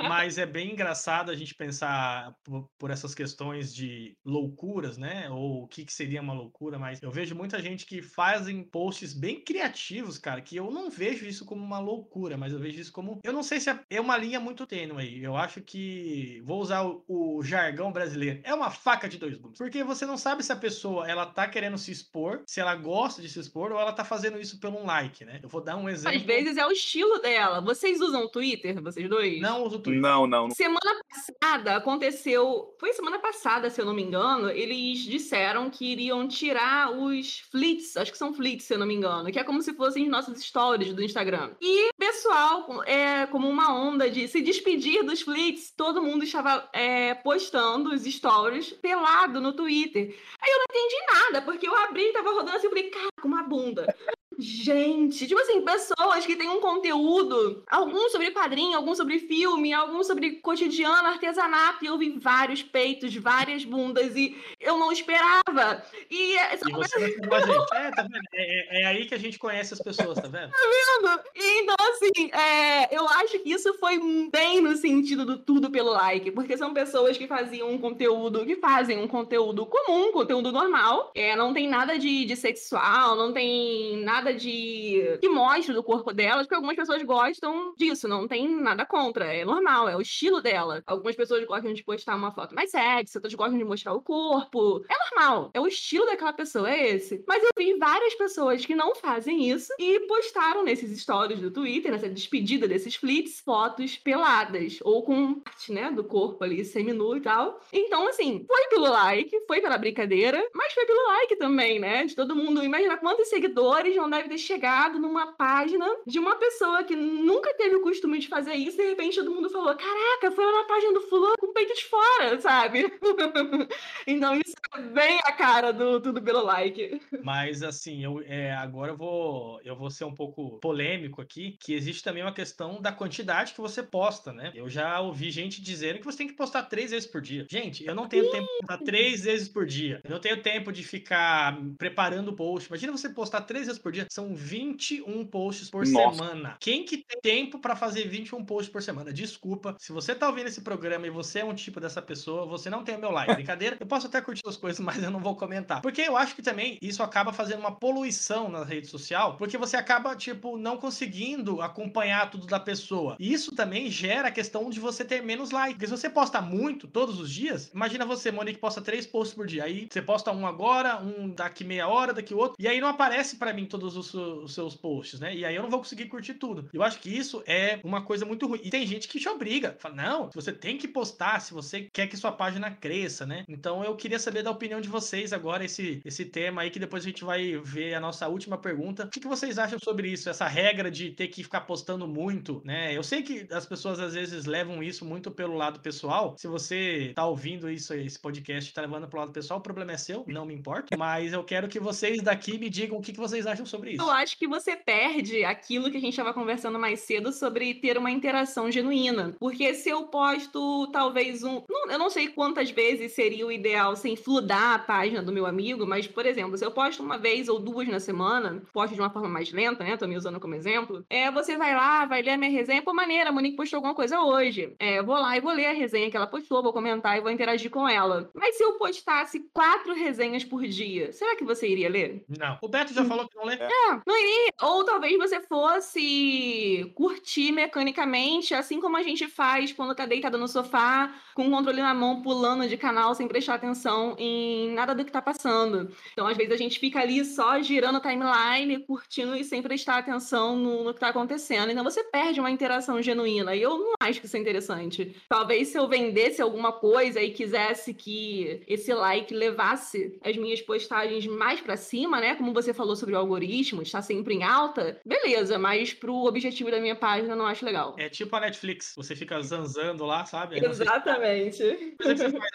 [0.09, 5.29] Mas é bem engraçado a gente pensar por, por, essas questões de loucuras, né?
[5.31, 9.13] Ou o que, que seria uma loucura, mas eu vejo muita gente que fazem posts
[9.13, 12.93] bem criativos, cara, que eu não vejo isso como uma loucura, mas eu vejo isso
[12.93, 13.21] como.
[13.23, 15.23] Eu não sei se é, é uma linha muito tênue aí.
[15.23, 16.43] Eu acho que.
[16.45, 18.41] Vou usar o, o jargão brasileiro.
[18.43, 19.59] É uma faca de dois gumes.
[19.59, 23.21] Porque você não sabe se a pessoa ela tá querendo se expor, se ela gosta
[23.23, 25.41] de se expor, ou ela tá fazendo isso pelo um like, né?
[25.43, 26.17] Eu vou dar um exemplo.
[26.17, 27.61] Às vezes é o estilo dela.
[27.61, 29.41] Vocês usam o Twitter, vocês dois?
[29.41, 30.03] Não uso o Twitter.
[30.03, 30.51] Não, não.
[30.51, 32.75] Semana passada aconteceu.
[32.79, 34.51] Foi semana passada, se eu não me engano.
[34.51, 35.34] Eles disseram
[35.71, 37.97] que iriam tirar os fleets.
[37.97, 39.31] Acho que são fleets, se eu não me engano.
[39.33, 41.51] Que é como se fossem nossas stories do Instagram.
[41.61, 47.15] E pessoal, é como uma onda de se despedir dos fleets, todo mundo estava é,
[47.15, 50.17] postando os stories pelado no Twitter.
[50.41, 53.29] Aí eu não entendi nada, porque eu abri tava rodando assim, eu falei, cara, com
[53.29, 53.95] uma bunda.
[54.39, 60.07] Gente, tipo assim, pessoas que têm um conteúdo, alguns sobre quadrinho, alguns sobre filme, alguns
[60.07, 65.83] sobre cotidiano, artesanato, e eu vi vários peitos, várias bundas, e eu não esperava.
[66.11, 68.25] E, e você não é, tá vendo?
[68.33, 70.51] É, é, é, aí que a gente conhece as pessoas, tá vendo?
[70.51, 70.59] Tá
[71.01, 71.21] vendo?
[71.35, 73.99] Então, assim, é, eu acho que isso foi
[74.31, 78.57] bem no sentido do tudo pelo like, porque são pessoas que faziam um conteúdo, que
[78.57, 84.03] fazem um conteúdo comum, conteúdo normal, é, não tem nada de, de sexual, não tem
[84.05, 88.87] nada de que mostre do corpo delas, porque algumas pessoas gostam disso, não tem nada
[88.87, 90.83] contra, é normal, é o estilo dela.
[90.87, 94.85] Algumas pessoas gostam de postar uma foto mais sexy, outras gostam de mostrar o corpo.
[94.89, 97.25] É normal, é o estilo daquela pessoa, é esse.
[97.27, 101.91] Mas eu vi várias pessoas que não fazem isso e postaram nesses stories do Twitter,
[101.91, 107.21] nessa despedida desses flits, fotos peladas ou com parte, né, do corpo ali seminu e
[107.21, 107.61] tal.
[107.73, 112.05] Então, assim, foi pelo like, foi pela brincadeira, mas foi pelo like também, né?
[112.05, 116.85] De todo mundo imaginar quantos seguidores não deve ter chegado numa página de uma pessoa
[116.85, 120.31] que nunca teve o costume de fazer isso, e de repente todo mundo falou: Caraca,
[120.31, 122.93] foi na página do fulano com o peito de fora, sabe?
[124.07, 127.01] então isso é bem a cara do tudo pelo like.
[127.23, 131.75] Mas assim, eu é, agora eu vou, eu vou ser um pouco polêmico aqui, que
[131.75, 134.53] existe também uma questão da quantidade que você posta, né?
[134.55, 137.47] Eu já ouvi gente dizendo que você tem que postar três vezes por dia.
[137.51, 138.31] Gente, eu não tenho Sim.
[138.33, 140.01] tempo de postar três vezes por dia.
[140.05, 142.69] Eu não tenho tempo de ficar preparando o post.
[142.69, 146.17] Imagina você postar três vezes por dia são 21 posts por Nossa.
[146.17, 146.57] semana.
[146.61, 149.13] Quem que tem tempo para fazer 21 posts por semana?
[149.13, 152.69] Desculpa, se você tá ouvindo esse programa e você é um tipo dessa pessoa, você
[152.71, 153.35] não tem o meu like.
[153.35, 153.77] Brincadeira?
[153.81, 155.81] Eu posso até curtir as coisas, mas eu não vou comentar.
[155.81, 159.77] Porque eu acho que também isso acaba fazendo uma poluição na rede social, porque você
[159.77, 163.17] acaba, tipo, não conseguindo acompanhar tudo da pessoa.
[163.19, 165.75] E isso também gera a questão de você ter menos like.
[165.75, 169.47] Porque se você posta muito todos os dias, imagina você, Monique, posta três posts por
[169.47, 169.65] dia.
[169.65, 173.37] Aí você posta um agora, um daqui meia hora, daqui outro, e aí não aparece
[173.37, 175.35] para mim todos os, os, seus posts, né?
[175.35, 176.69] E aí eu não vou conseguir curtir tudo.
[176.73, 178.61] Eu acho que isso é uma coisa muito ruim.
[178.63, 179.77] E tem gente que te obriga.
[179.79, 183.45] Fala, não, você tem que postar se você quer que sua página cresça, né?
[183.49, 187.05] Então eu queria saber da opinião de vocês agora, esse, esse tema aí, que depois
[187.05, 189.05] a gente vai ver a nossa última pergunta.
[189.05, 190.29] O que, que vocês acham sobre isso?
[190.29, 192.97] Essa regra de ter que ficar postando muito, né?
[192.97, 196.35] Eu sei que as pessoas às vezes levam isso muito pelo lado pessoal.
[196.37, 199.97] Se você tá ouvindo isso, esse podcast, tá levando pro lado pessoal, o problema é
[199.97, 200.97] seu, não me importa.
[200.97, 204.03] Mas eu quero que vocês daqui me digam o que, que vocês acham sobre isso
[204.03, 207.97] eu acho que você perde aquilo que a gente estava conversando mais cedo sobre ter
[207.99, 209.35] uma interação genuína.
[209.39, 211.63] Porque se eu posto talvez um.
[211.69, 215.47] Não, eu não sei quantas vezes seria o ideal sem fludar a página do meu
[215.47, 219.01] amigo, mas, por exemplo, se eu posto uma vez ou duas na semana, posto de
[219.01, 219.97] uma forma mais lenta, né?
[219.97, 221.05] Tô me usando como exemplo.
[221.09, 222.83] É, você vai lá, vai ler a minha resenha.
[222.83, 224.75] Pô, maneira, a Monique postou alguma coisa hoje.
[224.79, 227.31] É, vou lá e vou ler a resenha que ela postou, vou comentar e vou
[227.31, 228.31] interagir com ela.
[228.35, 232.25] Mas se eu postasse quatro resenhas por dia, será que você iria ler?
[232.29, 232.59] Não.
[232.63, 233.09] O Beto já hum.
[233.09, 233.55] falou que não lê.
[233.55, 233.69] É,
[234.07, 234.53] não iria.
[234.63, 240.49] Ou talvez você fosse curtir mecanicamente, assim como a gente faz quando tá deitada no
[240.49, 245.05] sofá com o controle na mão, pulando de canal sem prestar atenção em nada do
[245.05, 245.91] que tá passando.
[246.13, 249.99] Então, às vezes, a gente fica ali só girando a timeline, curtindo e sem prestar
[249.99, 251.71] atenção no, no que tá acontecendo.
[251.71, 253.55] Então, você perde uma interação genuína.
[253.57, 255.17] E eu não acho que isso é interessante.
[255.29, 261.27] Talvez se eu vendesse alguma coisa e quisesse que esse like levasse as minhas postagens
[261.27, 262.35] mais para cima, né?
[262.37, 266.81] Como você falou sobre o algoritmo, está sempre em alta, beleza, mas pro objetivo da
[266.81, 267.95] minha página eu não acho legal.
[267.99, 270.65] É tipo a Netflix, você fica zanzando lá, sabe?
[270.65, 271.63] Exatamente.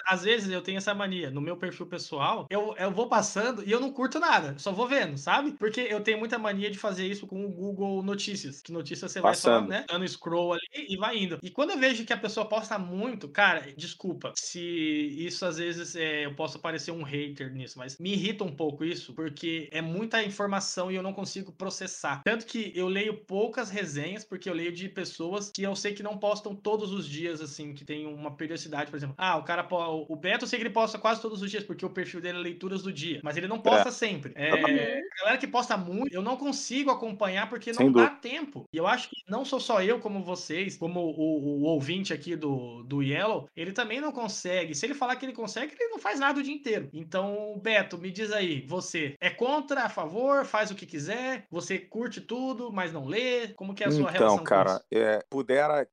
[0.06, 1.30] Às vezes eu tenho essa mania.
[1.30, 4.88] No meu perfil pessoal, eu, eu vou passando e eu não curto nada, só vou
[4.88, 5.52] vendo, sabe?
[5.54, 8.62] Porque eu tenho muita mania de fazer isso com o Google Notícias.
[8.62, 9.68] Que notícias você Passando.
[9.68, 9.86] vai só, né?
[9.88, 11.39] Dando scroll ali e vai indo.
[11.41, 15.95] E quando eu vejo que a pessoa posta muito, cara, desculpa se isso às vezes
[15.95, 19.82] é, eu posso parecer um hater nisso, mas me irrita um pouco isso, porque é
[19.82, 22.21] muita informação e eu não consigo processar.
[22.23, 26.03] Tanto que eu leio poucas resenhas, porque eu leio de pessoas que eu sei que
[26.03, 29.15] não postam todos os dias, assim, que tem uma periodicidade, por exemplo.
[29.17, 31.85] Ah, o cara, o Beto eu sei que ele posta quase todos os dias, porque
[31.85, 34.33] o perfil dele é leituras do dia, mas ele não posta sempre.
[34.35, 38.21] É, a galera que posta muito, eu não consigo acompanhar porque Sem não dá dúvida.
[38.21, 38.65] tempo.
[38.71, 42.35] E eu acho que não sou só eu, como vocês, como o, o ouvinte aqui
[42.35, 44.75] do, do Yellow, ele também não consegue.
[44.75, 46.89] Se ele falar que ele consegue, ele não faz nada o dia inteiro.
[46.93, 51.77] Então, Beto, me diz aí, você é contra, a favor, faz o que quiser, você
[51.77, 53.49] curte tudo, mas não lê?
[53.49, 55.86] Como que é a sua relação Então, com cara, é, pudera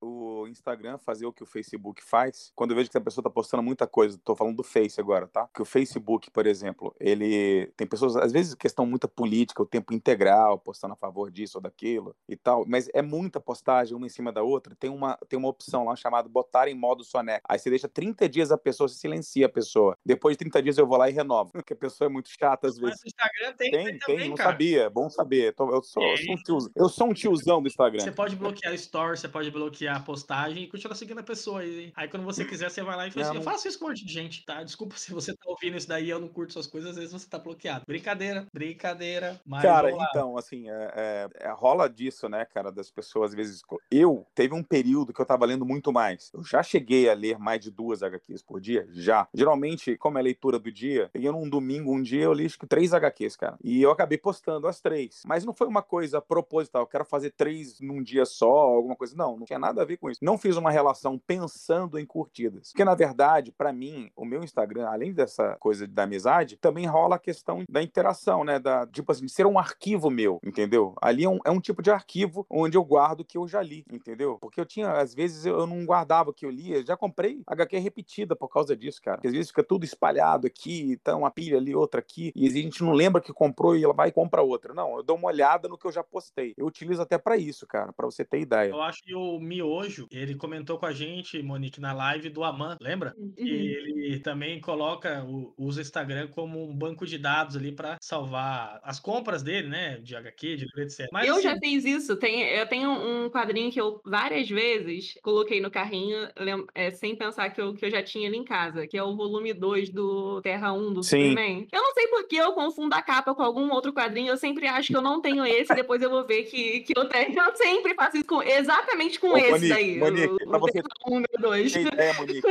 [0.47, 3.30] o Instagram fazer o que o Facebook faz, quando eu vejo que a pessoa tá
[3.30, 5.49] postando muita coisa, tô falando do Face agora, tá?
[5.55, 9.92] Que o Facebook, por exemplo, ele tem pessoas, às vezes, questão muita política, o tempo
[9.92, 14.11] integral, postando a favor disso ou daquilo e tal, mas é muita postagem uma em
[14.11, 14.74] cima da outra.
[14.76, 17.42] Tem uma, tem uma opção lá chamada botar em modo soneca.
[17.49, 19.97] Aí você deixa 30 dias a pessoa, você silencia a pessoa.
[20.05, 22.66] Depois de 30 dias eu vou lá e renovo, porque a pessoa é muito chata
[22.68, 23.01] às Mas vezes.
[23.03, 24.51] no Instagram tem, Tem, tem também, não cara.
[24.51, 25.55] sabia, bom saber.
[25.59, 28.01] Eu sou, eu sou um tiozão, eu sou um tiozão do Instagram.
[28.01, 30.01] Você pode bloquear story, você pode bloquear a
[30.37, 31.93] postagem e continuar seguindo a pessoa aí.
[31.97, 33.87] Aí quando você quiser, você vai lá e fala Não, assim, eu faço isso com
[33.87, 34.62] um monte de gente, tá?
[34.62, 37.28] Desculpa se você tá ouvindo isso daí, eu não curto suas coisas, às vezes você
[37.28, 37.84] tá bloqueado.
[37.87, 39.41] Brincadeira, brincadeira.
[39.47, 43.62] Mas Cara, então, assim, é, é- é- rola disso, né, cara, das pessoas, às vezes.
[43.91, 46.30] Eu, teve um período que eu tava lendo muito mais.
[46.34, 49.28] Eu já cheguei a ler mais de duas HQs por dia, já.
[49.32, 52.66] Geralmente, como é leitura do dia, eu num domingo, um dia, eu li acho que
[52.66, 53.57] três HQs, cara.
[53.62, 55.22] E eu acabei postando as três.
[55.26, 59.16] Mas não foi uma coisa proposital, eu quero fazer três num dia só, alguma coisa.
[59.16, 60.20] Não, não tinha nada a ver com isso.
[60.27, 62.72] Não fiz uma relação pensando em curtidas.
[62.72, 67.14] Porque, na verdade, pra mim, o meu Instagram, além dessa coisa da amizade, também rola
[67.14, 68.59] a questão da interação, né?
[68.59, 70.97] Da, tipo assim, ser um arquivo meu, entendeu?
[71.01, 73.62] Ali é um, é um tipo de arquivo onde eu guardo o que eu já
[73.62, 74.37] li, entendeu?
[74.41, 76.85] Porque eu tinha, às vezes, eu não guardava o que eu lia.
[76.85, 79.18] Já comprei HQ repetida por causa disso, cara.
[79.18, 82.51] Porque às vezes fica tudo espalhado aqui, tá uma pilha ali, outra aqui, e a
[82.51, 84.74] gente não lembra que comprou e ela vai e compra outra.
[84.74, 86.53] Não, eu dou uma olhada no que eu já postei.
[86.57, 88.70] Eu utilizo até pra isso, cara, pra você ter ideia.
[88.70, 92.77] Eu acho que o Miojo, ele comentou com a gente, Monique, na live do Aman,
[92.81, 93.14] lembra?
[93.17, 93.33] Uhum.
[93.37, 97.97] E ele também coloca, o, usa o Instagram como um banco de dados ali pra
[98.01, 99.99] salvar as compras dele, né?
[99.99, 101.09] De HQ, de livro, etc.
[101.12, 102.17] Mas, eu assim, já fiz isso.
[102.17, 107.14] Tem, eu tenho um quadrinho que eu várias vezes coloquei no carrinho, lem- é, sem
[107.17, 109.91] pensar que eu, que eu já tinha ele em casa, que é o volume 2
[109.91, 111.31] do Terra 1 do Sim.
[111.31, 111.69] Superman.
[111.73, 114.29] Eu não sei por que eu confundo a capa com algum outro quadrinho.
[114.29, 117.09] Eu sempre acho que eu não tenho esse, depois eu vou ver que, que eu
[117.09, 117.37] tenho.
[117.37, 119.99] Eu sempre faço isso com, exatamente com Ô, esse Monique, daí.
[120.11, 121.73] Monique, pra você Terra 1 e 2.
[121.73, 122.43] Tem ideia, Monique.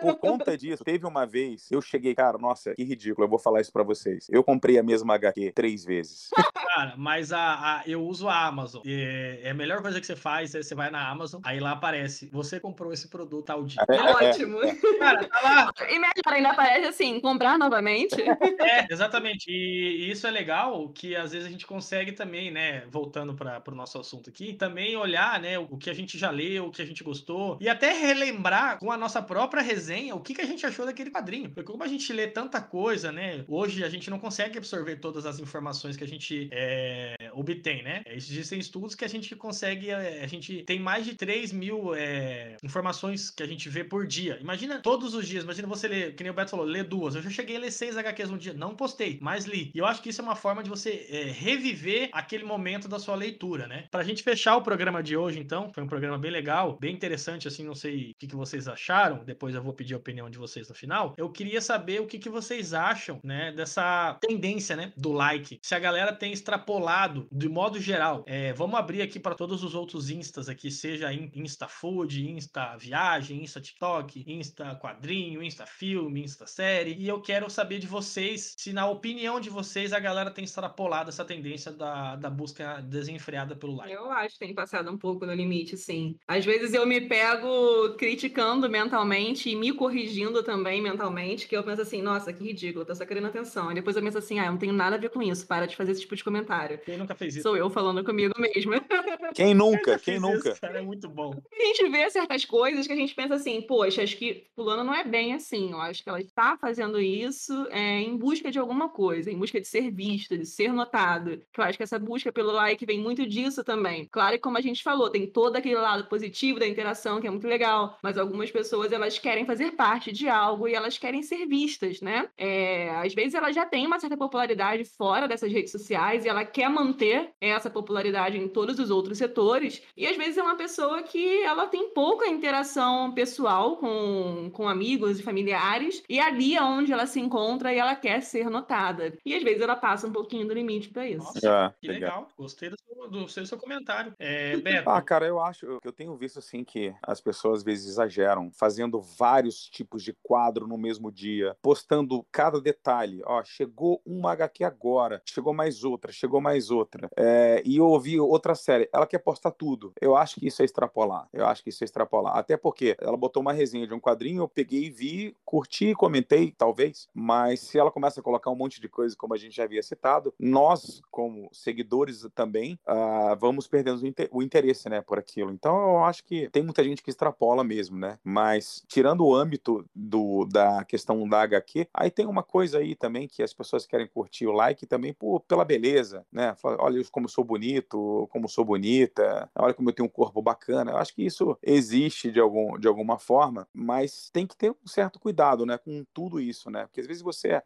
[0.00, 3.60] Por conta disso, teve uma vez, eu cheguei, cara, nossa, que ridículo, eu vou falar
[3.60, 4.26] isso pra vocês.
[4.30, 6.30] Eu comprei a mesma HQ três vezes.
[6.72, 8.80] Cara, mas a, a- eu uso a Amazon.
[8.84, 11.72] E é a melhor coisa que você faz é você vai na Amazon, aí lá
[11.72, 13.82] aparece, você comprou esse produto tal dia.
[13.90, 14.58] É, é, Ótimo.
[14.98, 15.72] Cara, tá lá.
[15.90, 18.16] E melhor ainda aparece assim, comprar novamente.
[18.62, 19.50] É, exatamente.
[19.50, 23.74] E isso é legal que às vezes a gente consegue também, né, voltando para o
[23.74, 26.84] nosso assunto aqui, também olhar, né, o que a gente já leu, o que a
[26.86, 30.64] gente gostou e até relembrar com a nossa própria resenha o que, que a gente
[30.64, 31.50] achou daquele quadrinho.
[31.50, 35.26] Porque como a gente lê tanta coisa, né, hoje a gente não consegue absorver todas
[35.26, 38.02] as informações que a gente é, obtém, né?
[38.06, 42.56] Existem estudos que a gente consegue, é, a gente tem mais de 3 mil é,
[42.62, 44.38] informações que a gente vê por dia.
[44.40, 47.14] Imagina todos os dias, imagina você ler, que nem o Beto falou, ler duas.
[47.14, 49.70] Eu já cheguei a ler seis HQs no dia, não postei, mas li.
[49.74, 53.14] E eu acho que isso é uma forma de você reviver aquele momento da sua
[53.14, 53.84] leitura, né?
[53.90, 57.48] Pra gente fechar o programa de hoje, então, foi um programa bem legal, bem interessante,
[57.48, 60.38] assim, não sei o que, que vocês acharam, depois eu vou pedir a opinião de
[60.38, 61.14] vocês no final.
[61.16, 65.58] Eu queria saber o que, que vocês acham, né, dessa tendência, né, do like.
[65.62, 68.24] Se a galera tem extrapolado, de modo geral.
[68.26, 72.76] É, vamos abrir aqui para todos os outros instas aqui, seja in- Insta Food, Insta
[72.76, 76.94] Viagem, Insta TikTok, Insta Quadrinho, Insta Filme, Insta Série.
[76.94, 81.08] E eu quero saber de vocês se na opinião de vocês a galera tem extrapolado
[81.08, 83.92] essa tendência da, da busca desenfreada pelo like.
[83.92, 86.16] Eu acho que tem passado um pouco no limite, sim.
[86.26, 91.82] Às vezes eu me pego criticando mentalmente e me corrigindo também mentalmente, que eu penso
[91.82, 93.70] assim, nossa, que ridículo, tô só querendo atenção.
[93.70, 95.66] E depois eu penso assim, ah, eu não tenho nada a ver com isso, para
[95.66, 96.78] de fazer esse tipo de comentário.
[96.84, 97.42] Quem nunca fez isso?
[97.42, 98.80] Sou eu falando comigo mesma.
[99.34, 99.98] Quem nunca?
[99.98, 100.50] Quem nunca?
[100.50, 101.34] Isso, cara, é muito bom.
[101.52, 104.94] A gente vê certas coisas que a gente pensa assim, poxa, acho que fulano não
[104.94, 105.70] é bem assim.
[105.70, 109.60] Eu acho que ela está fazendo isso é, em busca de alguma coisa, em busca
[109.60, 111.40] de ser vista, de ser notado.
[111.52, 114.06] Que eu acho que essa busca pelo like vem muito disso também.
[114.10, 117.30] Claro que como a gente falou, tem todo aquele lado positivo da interação, que é
[117.30, 117.98] muito legal.
[118.02, 122.28] Mas algumas pessoas, elas querem fazer parte de algo e elas querem ser vistas, né?
[122.36, 126.44] É, às vezes ela já tem uma certa popularidade fora dessas redes sociais e ela
[126.44, 129.82] quer manter essa popularidade em todos os outros setores.
[129.96, 135.18] E às vezes é uma pessoa que ela tem pouca interação pessoal com, com amigos
[135.18, 139.16] e familiares, e ali é onde ela se encontra e ela quer ser notada.
[139.24, 141.18] E às vezes ela passa um pouquinho do limite para isso.
[141.18, 142.20] Nossa, Ah, que legal.
[142.20, 142.32] legal.
[142.36, 144.14] Gostei do seu, do seu, comentário.
[144.18, 147.86] É, Beto, Ah, cara, eu acho, eu tenho visto assim que as pessoas às vezes
[147.86, 153.22] exageram, fazendo vários tipos de quadro no mesmo dia, postando cada detalhe.
[153.24, 157.08] Ó, chegou uma HQ agora, chegou mais outra, chegou mais outra.
[157.16, 159.92] É, e eu ouvi outra série, ela quer postar tudo.
[160.00, 161.28] Eu acho que isso é extrapolar.
[161.32, 162.36] Eu acho que isso é extrapolar.
[162.36, 167.08] Até porque ela botou uma resenha de um quadrinho, eu peguei, vi, curti, comentei, talvez.
[167.14, 169.82] Mas se ela começa a colocar um monte de coisa, como a gente já havia
[169.82, 175.50] citado, nós, como seguidores também, ah, vamos perdendo o interesse, né, por aquilo.
[175.50, 178.18] Então eu acho que tem muita gente que extrapola mesmo, né?
[178.24, 183.28] Mas tirando o âmbito do, da questão da HQ, aí tem uma coisa aí também
[183.28, 186.54] que as pessoas querem curtir o like também por, pela beleza, né?
[186.62, 190.92] Olha como sou bonito, como sou bonita, olha como eu tenho um corpo bacana.
[190.92, 194.86] Eu acho que isso existe de, algum, de alguma forma, mas tem que ter um
[194.86, 196.86] certo cuidado, né, com tudo isso, né?
[196.86, 197.62] Porque às vezes você é,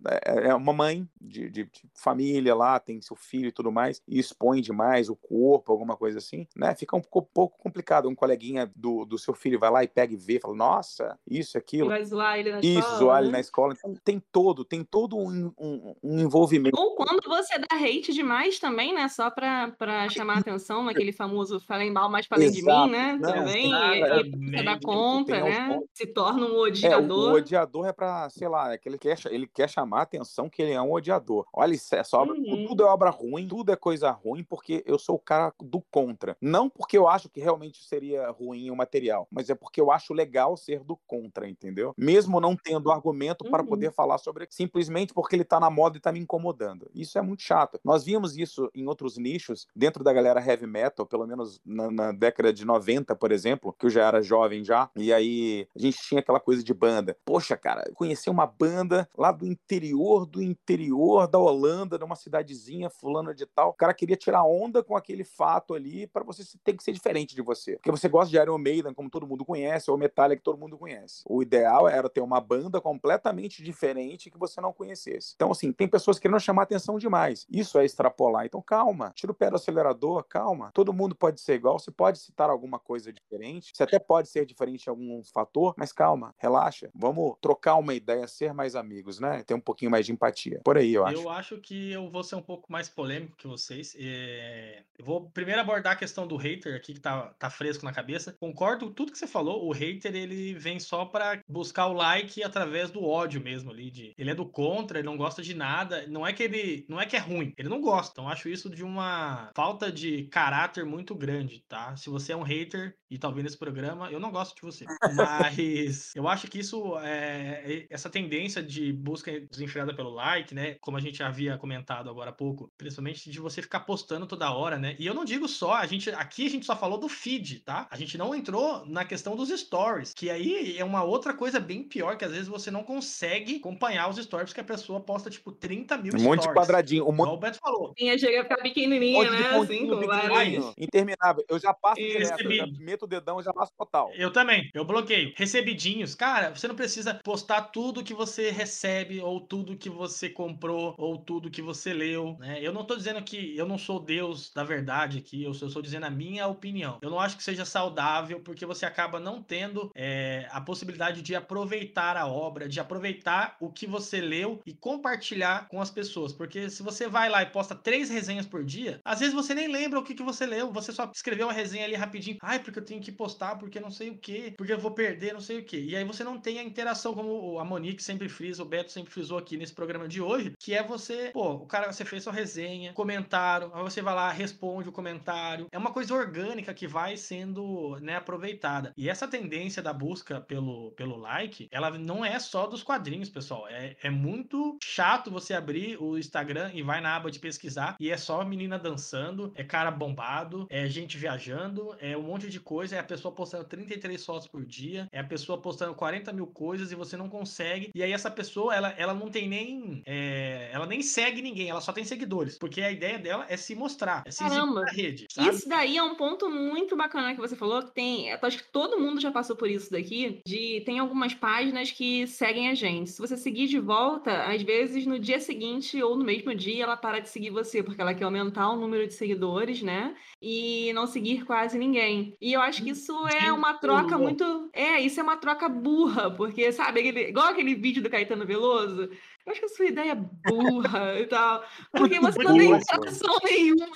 [0.48, 4.18] é uma mãe de, de- de família lá, tem seu filho e tudo mais, e
[4.18, 6.74] expõe demais o corpo, alguma coisa assim, né?
[6.74, 8.08] Fica um pouco, pouco complicado.
[8.08, 11.56] Um coleguinha do, do seu filho vai lá e pega e vê, fala, nossa, isso,
[11.56, 11.88] E aquilo.
[11.88, 13.32] vai zoar ele na Isso, escola, zoar ele né?
[13.32, 13.74] na escola.
[13.76, 16.78] Então, tem todo, tem todo um, um- um envolvimento.
[16.80, 19.08] Ou quando você dá hate demais também, né?
[19.08, 23.18] Só pra, pra chamar atenção naquele famoso falem mal, mas falem de mim, né?
[23.20, 23.70] Não, também.
[23.70, 25.80] nada, E, e você dá conta, né?
[25.94, 27.32] Se torna um É, o, o odiador.
[27.34, 30.62] odiador é pra, sei lá, é que ele quer, ele quer chamar a atenção que
[30.62, 31.46] ele é um odiador.
[31.52, 32.66] Olha, isso é só obra, Uhum.
[32.68, 36.36] tudo é obra ruim, tudo é coisa ruim, porque eu sou o cara do contra.
[36.40, 40.12] Não porque eu acho que realmente seria ruim o material, mas é porque eu acho
[40.14, 41.92] legal ser do contra, entendeu?
[41.96, 43.66] Mesmo não tendo argumento para Uhum.
[43.66, 46.90] poder falar sobre simplesmente porque ele tá na moda e tá me incomodando.
[46.94, 47.78] Isso é muito chato.
[47.84, 52.12] Nós vimos isso em outros nichos, dentro da galera heavy metal, pelo menos na, na
[52.12, 55.98] década de 90, por exemplo, que eu já era jovem já, e aí a gente
[55.98, 57.16] tinha aquela coisa de banda.
[57.24, 62.90] Poxa, cara, eu conheci uma banda lá do interior do interior da Holanda, numa cidadezinha
[62.90, 63.70] fulana de tal.
[63.70, 67.34] O cara queria tirar onda com aquele fato ali para você ter que ser diferente
[67.34, 67.74] de você.
[67.76, 70.78] Porque você gosta de Iron Maiden, como todo mundo conhece, ou Metallica, que todo mundo
[70.78, 71.22] conhece.
[71.26, 75.32] O ideal era ter uma banda completamente diferente que você não conhecesse.
[75.34, 77.46] Então, assim, tem pessoas querendo chamar atenção demais.
[77.50, 78.46] Isso é extrapolar.
[78.46, 79.12] Então, calma.
[79.14, 80.70] Tira o pé do acelerador, calma.
[80.72, 81.78] Todo mundo pode ser igual.
[81.78, 83.72] Você pode citar alguma coisa diferente.
[83.74, 86.90] Você até pode ser diferente em algum fator, mas calma, relaxa.
[86.94, 89.42] Vamos trocar uma ideia, ser mais amigos, né?
[89.42, 90.60] Ter um pouquinho mais de empatia.
[90.64, 91.22] Por aí, eu acho.
[91.22, 93.94] Eu acho que eu vou ser um pouco mais polêmico que vocês.
[93.98, 97.92] É, Eu vou primeiro abordar a questão do hater aqui, que tá, tá fresco na
[97.92, 98.35] cabeça.
[98.38, 99.66] Concordo com tudo que você falou.
[99.66, 103.90] O hater, ele vem só pra buscar o like através do ódio mesmo ali.
[103.90, 104.14] De...
[104.16, 106.06] Ele é do contra, ele não gosta de nada.
[106.06, 106.86] Não é que ele.
[106.88, 108.12] Não é que é ruim, ele não gosta.
[108.12, 111.96] Então, acho isso de uma falta de caráter muito grande, tá?
[111.96, 114.84] Se você é um hater e tá ouvindo esse programa, eu não gosto de você.
[115.14, 117.86] Mas eu acho que isso é.
[117.90, 120.76] Essa tendência de busca desenfreada pelo like, né?
[120.80, 124.78] Como a gente havia comentado agora há pouco, principalmente de você ficar postando toda hora,
[124.78, 124.96] né?
[124.98, 127.86] E eu não digo só, a gente aqui a gente só falou do feed, tá?
[127.90, 131.82] A gente não entrou na questão dos stories, que aí é uma outra coisa bem
[131.88, 135.52] pior, que às vezes você não consegue acompanhar os stories, porque a pessoa posta tipo
[135.52, 136.52] 30 mil Um monte de stories.
[136.52, 137.94] quadradinho, um monte o Beto falou.
[137.94, 139.50] Tinha chega a ficar um pequenininha, de né?
[139.54, 140.74] Assim, com vários.
[140.76, 141.44] interminável.
[141.48, 142.76] Eu já passo E direto, eu já recebi.
[142.78, 144.10] meto o dedão, eu já passo total.
[144.14, 145.32] Eu também, eu bloqueio.
[145.36, 146.14] Recebidinhos.
[146.14, 151.18] Cara, você não precisa postar tudo que você recebe, ou tudo que você comprou, ou
[151.18, 152.58] tudo que você leu, né?
[152.62, 155.82] Eu não tô dizendo que eu não sou Deus da verdade aqui, eu só estou
[155.82, 156.98] dizendo a minha opinião.
[157.02, 157.96] Eu não acho que seja saudável,
[158.44, 163.70] porque você acaba não tendo é, a possibilidade de aproveitar a obra, de aproveitar o
[163.70, 166.32] que você leu e compartilhar com as pessoas.
[166.32, 169.68] Porque se você vai lá e posta três resenhas por dia, às vezes você nem
[169.68, 172.38] lembra o que, que você leu, você só escreveu uma resenha ali rapidinho.
[172.42, 175.32] Ai, porque eu tenho que postar, porque não sei o que, porque eu vou perder,
[175.32, 175.78] não sei o que.
[175.78, 179.12] E aí você não tem a interação, como a Monique sempre frisa, o Beto sempre
[179.12, 182.32] frisou aqui nesse programa de hoje, que é você, pô, o cara, você fez sua
[182.32, 185.66] resenha, comentário, aí você vai lá, responde o comentário.
[185.72, 188.92] É uma coisa orgânica que vai sendo, né, aproveitada.
[188.96, 193.66] E essa tendência da busca pelo, pelo like, ela não é só dos quadrinhos, pessoal.
[193.68, 198.10] É, é muito chato você abrir o Instagram e vai na aba de pesquisar e
[198.10, 202.96] é só menina dançando, é cara bombado, é gente viajando, é um monte de coisa,
[202.96, 206.92] é a pessoa postando 33 fotos por dia, é a pessoa postando 40 mil coisas
[206.92, 207.90] e você não consegue.
[207.94, 210.02] E aí essa pessoa, ela, ela não tem nem.
[210.06, 212.58] É, ela nem segue ninguém, ela só tem seguidores.
[212.58, 215.26] Porque a ideia dela é se mostrar, é se Caramba, na rede.
[215.30, 215.50] Sabe?
[215.50, 218.32] Isso daí é um ponto muito bacana que você falou, que tem.
[218.32, 220.40] Acho que todo mundo já passou por isso daqui.
[220.46, 223.10] De tem algumas páginas que seguem a gente.
[223.10, 226.96] Se você seguir de volta, às vezes no dia seguinte ou no mesmo dia ela
[226.96, 230.14] para de seguir você, porque ela quer aumentar o número de seguidores, né?
[230.40, 232.36] E não seguir quase ninguém.
[232.40, 234.68] E eu acho que isso é uma troca muito.
[234.72, 237.28] É, isso é uma troca burra, porque, sabe, aquele...
[237.28, 239.08] igual aquele vídeo do Caetano Veloso,
[239.46, 240.14] eu acho que a sua ideia é
[240.50, 241.64] burra e tal.
[241.92, 243.86] Porque você não tem interação nenhuma.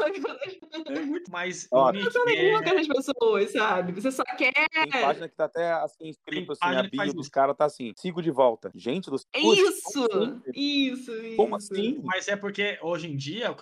[0.86, 1.64] É muito mais.
[1.90, 3.92] Interação nenhuma com as pessoas, sabe?
[3.92, 4.52] Você só quer.
[4.52, 8.22] Tem página que tá até assim, escrito assim, a bio dos caras tá assim, sigo
[8.22, 8.70] de volta.
[8.76, 9.26] Gente do céu.
[9.34, 10.40] Isso!
[10.54, 11.36] Isso, isso.
[11.36, 12.00] Como assim?
[12.04, 13.52] Mas é porque hoje em dia,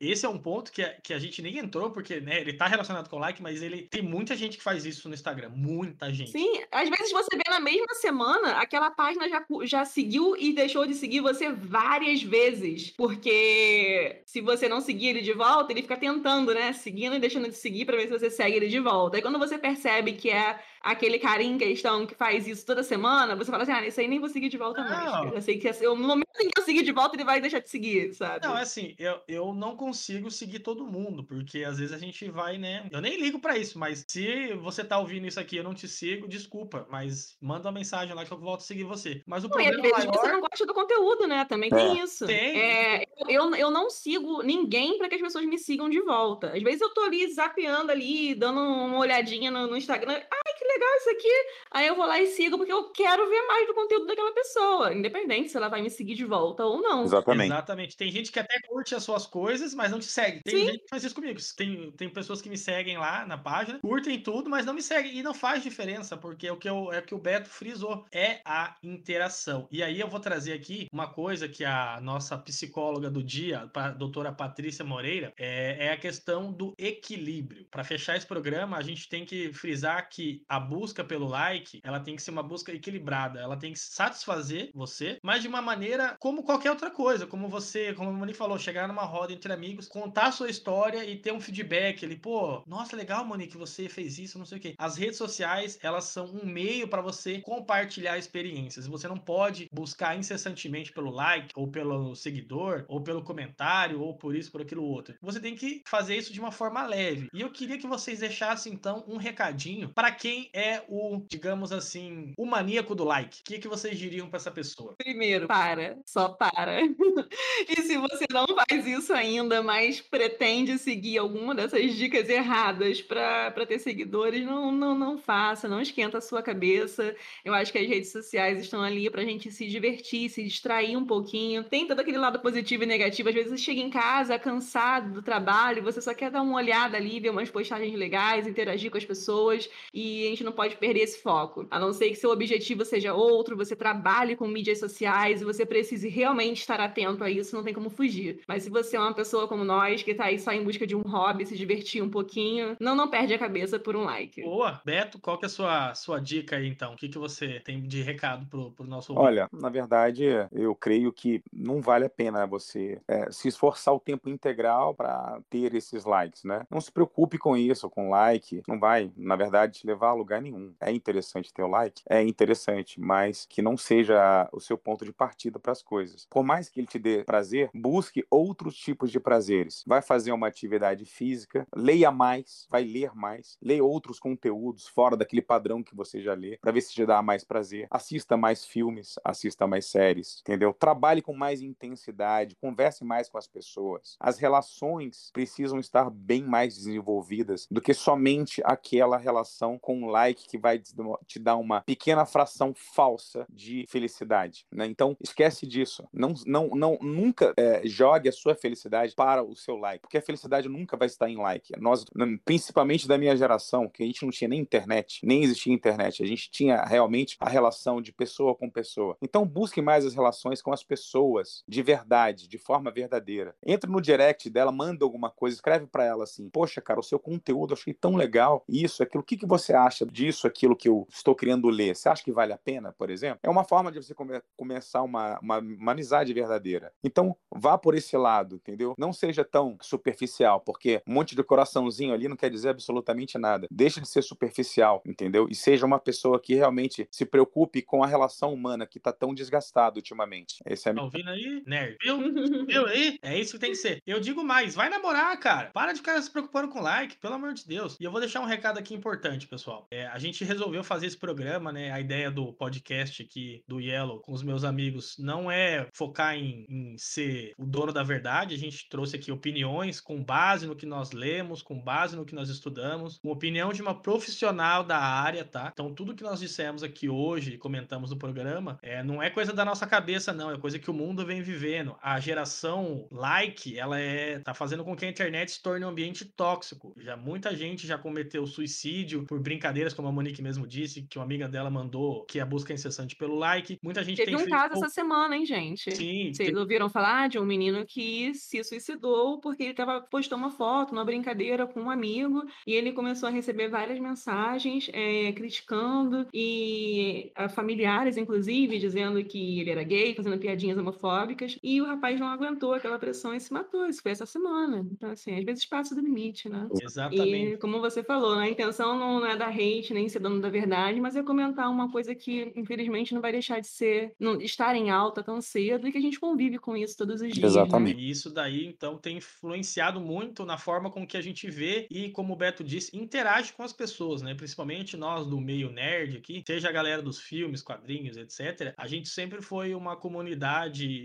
[0.00, 2.68] esse é um ponto que a, que a gente nem entrou, porque né, ele tá
[2.68, 5.50] relacionado com o like, mas ele tem muita gente que faz isso no Instagram.
[5.50, 6.30] Muita gente.
[6.30, 10.86] Sim, às vezes você vê na mesma semana, aquela página já, já seguiu e deixou
[10.86, 15.96] de seguir você várias vezes, porque se você não seguir ele de volta, ele fica
[15.96, 16.72] tentando, né?
[16.72, 19.16] Seguindo e deixando de seguir para ver se você segue ele de volta.
[19.16, 23.36] Aí quando você percebe que é aquele cara em questão que faz isso toda semana,
[23.36, 24.90] você fala assim, ah, isso aí nem vou seguir de volta não.
[24.90, 25.34] mais.
[25.34, 27.60] Eu sei que assim, no momento em que eu seguir de volta, ele vai deixar
[27.60, 28.46] de seguir, sabe?
[28.46, 32.28] Não, é assim, eu, eu não consigo seguir todo mundo, porque às vezes a gente
[32.30, 32.88] vai, né?
[32.90, 35.86] Eu nem ligo para isso, mas se você tá ouvindo isso aqui eu não te
[35.86, 39.22] sigo, desculpa, mas manda uma mensagem lá que eu volto a seguir você.
[39.26, 40.20] Mas o não, problema e às vezes maior...
[40.20, 41.44] você não gosta do conteúdo, né?
[41.44, 41.76] Também é.
[41.76, 42.26] tem isso.
[42.26, 42.60] Tem.
[42.60, 46.52] É, eu, eu não sigo ninguém para que as pessoas me sigam de volta.
[46.54, 50.14] Às vezes eu tô ali zapeando ali, dando uma olhadinha no, no Instagram.
[50.14, 51.32] Ai, que legal isso aqui.
[51.70, 54.92] Aí eu vou lá e sigo porque eu quero ver mais do conteúdo daquela pessoa,
[54.92, 57.04] independente se ela vai me seguir de volta ou não.
[57.04, 57.52] Exatamente.
[57.52, 57.96] Exatamente.
[57.96, 60.42] Tem gente que até curte as suas coisas, mas não te segue.
[60.42, 60.66] Tem Sim.
[60.66, 61.38] gente que faz isso comigo.
[61.56, 65.16] Tem, tem pessoas que me seguem lá na página, curtem tudo, mas não me seguem.
[65.16, 68.40] E não faz diferença, porque o que, eu, é o que o Beto frisou é
[68.44, 69.68] a interação.
[69.70, 73.90] E aí eu vou trazer aqui uma coisa que a nossa psicóloga do dia, a
[73.90, 77.66] doutora Patrícia Moreira, é, é a questão do equilíbrio.
[77.70, 82.00] Para fechar esse programa, a gente tem que frisar que a busca pelo like, ela
[82.00, 83.40] tem que ser uma busca equilibrada.
[83.40, 87.26] Ela tem que satisfazer você, mas de uma maneira como qualquer outra coisa.
[87.26, 91.04] Como você, como a Moni falou, chegar numa roda entre amigos, contar a sua história
[91.04, 94.58] e ter um feedback ali, pô, nossa, legal, Moni, que você fez isso, não sei
[94.58, 94.74] o quê.
[94.78, 98.86] As redes sociais, elas são um meio para você compartilhar experiências.
[98.86, 104.36] Você não pode buscar incessantemente pelo like, ou pelo seguidor, ou pelo comentário, ou por
[104.36, 105.14] isso, por aquilo outro.
[105.20, 107.28] Você tem que fazer isso de uma forma leve.
[107.32, 112.32] E eu queria que vocês deixassem, então, um recadinho para quem é o, digamos assim,
[112.38, 113.40] o maníaco do like.
[113.40, 114.94] O que, que vocês diriam para essa pessoa?
[114.96, 115.98] Primeiro, para.
[116.06, 116.80] Só para.
[117.68, 123.66] e se você não faz isso ainda, mas pretende seguir alguma dessas dicas erradas para
[123.66, 127.16] ter seguidores, não, não, não faça, não esquenta a sua cabeça.
[127.44, 130.81] Eu acho que as redes sociais estão ali para a gente se divertir, se distrair
[130.96, 131.64] um pouquinho.
[131.64, 133.28] Tem todo aquele lado positivo e negativo.
[133.28, 136.96] Às vezes você chega em casa cansado do trabalho, você só quer dar uma olhada
[136.96, 141.00] ali, ver umas postagens legais, interagir com as pessoas, e a gente não pode perder
[141.00, 141.66] esse foco.
[141.70, 145.64] A não ser que seu objetivo seja outro, você trabalhe com mídias sociais e você
[145.64, 148.40] precise realmente estar atento a isso, não tem como fugir.
[148.46, 150.96] Mas se você é uma pessoa como nós, que tá aí só em busca de
[150.96, 154.42] um hobby, se divertir um pouquinho, não, não perde a cabeça por um like.
[154.42, 154.80] Boa!
[154.84, 156.92] Beto, qual que é a sua, sua dica aí, então?
[156.92, 161.12] O que, que você tem de recado pro, pro nosso Olha, na verdade, eu creio
[161.12, 166.04] que não vale a pena você é, se esforçar o tempo integral para ter esses
[166.04, 166.64] likes, né?
[166.70, 168.62] Não se preocupe com isso, com like.
[168.66, 170.74] Não vai, na verdade, te levar a lugar nenhum.
[170.80, 172.02] É interessante ter o like?
[172.08, 176.26] É interessante, mas que não seja o seu ponto de partida para as coisas.
[176.30, 179.82] Por mais que ele te dê prazer, busque outros tipos de prazeres.
[179.86, 185.42] Vai fazer uma atividade física, leia mais, vai ler mais, leia outros conteúdos fora daquele
[185.42, 187.86] padrão que você já lê, para ver se te dá mais prazer.
[187.90, 190.61] Assista mais filmes, assista mais séries, entendeu?
[190.74, 194.16] Trabalhe com mais intensidade, converse mais com as pessoas.
[194.20, 200.46] As relações precisam estar bem mais desenvolvidas do que somente aquela relação com um like
[200.46, 200.78] que vai
[201.26, 204.86] te dar uma pequena fração falsa de felicidade, né?
[204.86, 206.04] Então, esquece disso.
[206.12, 210.22] Não, não, não nunca é, jogue a sua felicidade para o seu like, porque a
[210.22, 211.72] felicidade nunca vai estar em like.
[211.80, 212.04] Nós,
[212.44, 216.26] principalmente da minha geração, que a gente não tinha nem internet, nem existia internet, a
[216.26, 219.16] gente tinha realmente a relação de pessoa com pessoa.
[219.22, 223.54] Então, busque mais as relações com com as pessoas de verdade, de forma verdadeira.
[223.64, 227.18] Entra no direct dela, manda alguma coisa, escreve para ela assim: Poxa, cara, o seu
[227.18, 228.64] conteúdo eu achei tão legal.
[228.66, 229.22] Isso, aquilo.
[229.22, 231.94] O que, que você acha disso, aquilo que eu estou querendo ler?
[231.94, 233.40] Você acha que vale a pena, por exemplo?
[233.42, 236.90] É uma forma de você come começar uma, uma, uma amizade verdadeira.
[237.04, 238.94] Então, vá por esse lado, entendeu?
[238.96, 243.66] Não seja tão superficial, porque um monte de coraçãozinho ali não quer dizer absolutamente nada.
[243.70, 245.48] Deixe de ser superficial, entendeu?
[245.50, 249.34] E seja uma pessoa que realmente se preocupe com a relação humana que está tão
[249.34, 250.41] desgastada ultimamente.
[250.66, 251.62] Esse é Tá ouvindo aí?
[251.66, 251.96] Nerd.
[252.02, 252.66] Viu?
[252.66, 253.18] Viu aí?
[253.22, 254.02] É isso que tem que ser.
[254.06, 255.70] Eu digo mais, vai namorar, cara.
[255.72, 257.96] Para de ficar se preocupando com like, pelo amor de Deus.
[258.00, 259.86] E eu vou deixar um recado aqui importante, pessoal.
[259.90, 261.90] É, a gente resolveu fazer esse programa, né?
[261.92, 266.66] A ideia do podcast aqui do Yellow com os meus amigos não é focar em,
[266.68, 268.54] em ser o dono da verdade.
[268.54, 272.34] A gente trouxe aqui opiniões com base no que nós lemos, com base no que
[272.34, 275.70] nós estudamos, com opinião de uma profissional da área, tá?
[275.72, 279.64] Então, tudo que nós dissemos aqui hoje, comentamos no programa, é, não é coisa da
[279.64, 280.50] nossa cabeça, não.
[280.50, 281.96] É coisa que o mundo vem vivendo.
[282.02, 286.24] A geração like, ela é tá fazendo com que a internet se torne um ambiente
[286.24, 286.94] tóxico.
[286.98, 291.24] Já muita gente já cometeu suicídio por brincadeiras, como a Monique mesmo disse, que uma
[291.24, 293.78] amiga dela mandou que a busca é incessante pelo like.
[293.82, 295.94] Muita gente Teve tem um feito caso essa semana, hein, gente?
[295.94, 300.50] Sim, Vocês ouviram falar de um menino que se suicidou porque ele tava, postou uma
[300.50, 306.26] foto, uma brincadeira com um amigo, e ele começou a receber várias mensagens eh, criticando
[306.32, 312.18] e a familiares, inclusive, dizendo que ele era gay, fazendo piadinhas homofóbicas, e o rapaz
[312.18, 313.86] não aguentou aquela pressão e se matou.
[313.86, 314.86] Isso foi essa semana.
[314.90, 316.68] Então, assim, às vezes passa do limite, né?
[316.80, 317.54] Exatamente.
[317.54, 320.48] E como você falou, né, a intenção não é dar hate nem ser dono da
[320.48, 324.74] verdade, mas é comentar uma coisa que, infelizmente, não vai deixar de ser, não, estar
[324.74, 327.38] em alta tão cedo e que a gente convive com isso todos os dias.
[327.38, 327.46] né?
[327.46, 328.00] Exatamente.
[328.00, 332.10] E isso daí, então, tem influenciado muito na forma com que a gente vê e,
[332.10, 334.34] como o Beto disse, interage com as pessoas, né?
[334.34, 338.74] Principalmente nós do meio nerd aqui, seja a galera dos filmes, quadrinhos, etc.
[338.76, 340.11] A gente sempre foi uma comunidade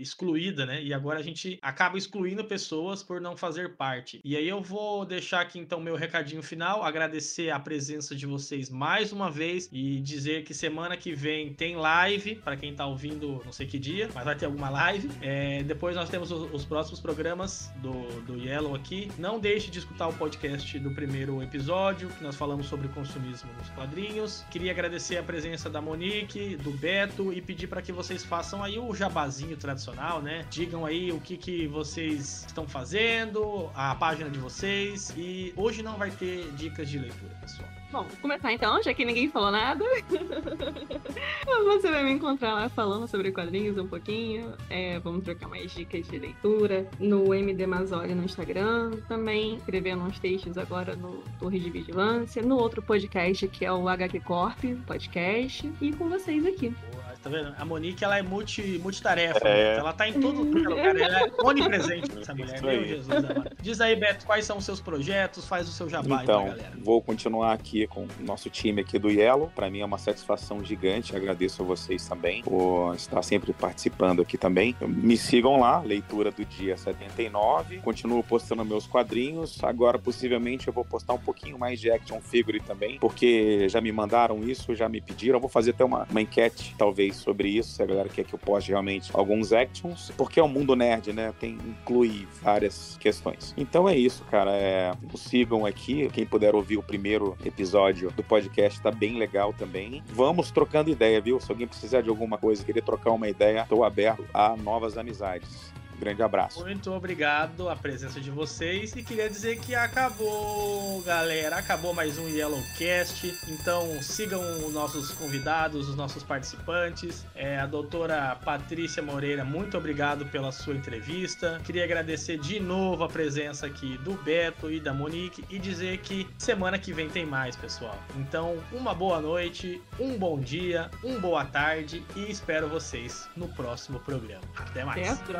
[0.00, 0.82] excluída, né?
[0.82, 4.20] E agora a gente acaba excluindo pessoas por não fazer parte.
[4.24, 8.68] E aí eu vou deixar aqui, então, meu recadinho final, agradecer a presença de vocês
[8.70, 13.42] mais uma vez e dizer que semana que vem tem live, para quem tá ouvindo,
[13.44, 15.10] não sei que dia, mas vai ter alguma live.
[15.20, 19.10] É, depois nós temos os, os próximos programas do, do Yellow aqui.
[19.18, 23.68] Não deixe de escutar o podcast do primeiro episódio, que nós falamos sobre consumismo nos
[23.70, 24.44] quadrinhos.
[24.50, 28.78] Queria agradecer a presença da Monique, do Beto e pedir para que vocês façam aí
[28.78, 30.44] o jabazinho tradicional, né?
[30.50, 35.14] Digam aí o que, que vocês estão fazendo, a página de vocês.
[35.16, 37.68] E hoje não vai ter dicas de leitura, pessoal.
[37.90, 39.82] Bom, vou começar então, já que ninguém falou nada.
[41.64, 44.52] Você vai me encontrar lá falando sobre quadrinhos um pouquinho.
[44.68, 48.90] É, vamos trocar mais dicas de leitura no MD Mazoli no Instagram.
[49.08, 52.42] Também escrevendo uns textos agora no Torre de Vigilância.
[52.42, 55.72] No outro podcast que é o HQ Corp Podcast.
[55.80, 56.74] E com vocês aqui.
[56.92, 57.54] Boa, Tá vendo?
[57.58, 59.46] A Monique, ela é multi, multitarefa.
[59.46, 59.76] É.
[59.76, 60.96] Ela tá em todo lugar.
[60.96, 62.60] Ela é onipresente, essa mulher.
[62.62, 62.88] Meu aí.
[62.88, 63.50] Jesus amado.
[63.60, 65.46] Diz aí, Beto, quais são os seus projetos?
[65.46, 66.72] Faz o seu jabá aí Então, pra galera.
[66.82, 69.50] vou continuar aqui com o nosso time aqui do Yellow.
[69.54, 71.14] Para mim é uma satisfação gigante.
[71.14, 74.74] Agradeço a vocês também por estar sempre participando aqui também.
[74.80, 77.78] Me sigam lá, leitura do dia 79.
[77.78, 79.62] Continuo postando meus quadrinhos.
[79.62, 83.92] Agora, possivelmente, eu vou postar um pouquinho mais de action figure também, porque já me
[83.92, 85.38] mandaram isso, já me pediram.
[85.40, 88.38] Vou fazer até uma, uma enquete, talvez, sobre isso, se a galera quer que eu
[88.38, 91.32] poste realmente alguns actions, porque é um mundo nerd, né?
[91.38, 93.54] Tem, inclui várias questões.
[93.56, 94.52] Então é isso, cara.
[94.52, 96.08] É, sigam aqui.
[96.12, 100.02] Quem puder ouvir o primeiro episódio do podcast tá bem legal também.
[100.06, 101.40] Vamos trocando ideia, viu?
[101.40, 105.72] Se alguém precisar de alguma coisa, querer trocar uma ideia, estou aberto a novas amizades.
[105.98, 106.60] Um grande abraço.
[106.60, 111.56] Muito obrigado a presença de vocês e queria dizer que acabou, galera.
[111.56, 113.36] Acabou mais um Yellowcast.
[113.48, 117.26] Então sigam os nossos convidados, os nossos participantes.
[117.34, 121.60] É, a doutora Patrícia Moreira, muito obrigado pela sua entrevista.
[121.64, 126.28] Queria agradecer de novo a presença aqui do Beto e da Monique e dizer que
[126.38, 127.98] semana que vem tem mais, pessoal.
[128.16, 133.98] Então, uma boa noite, um bom dia, um boa tarde e espero vocês no próximo
[133.98, 134.44] programa.
[134.56, 135.08] Até mais.
[135.08, 135.32] Até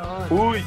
[0.49, 0.63] fui.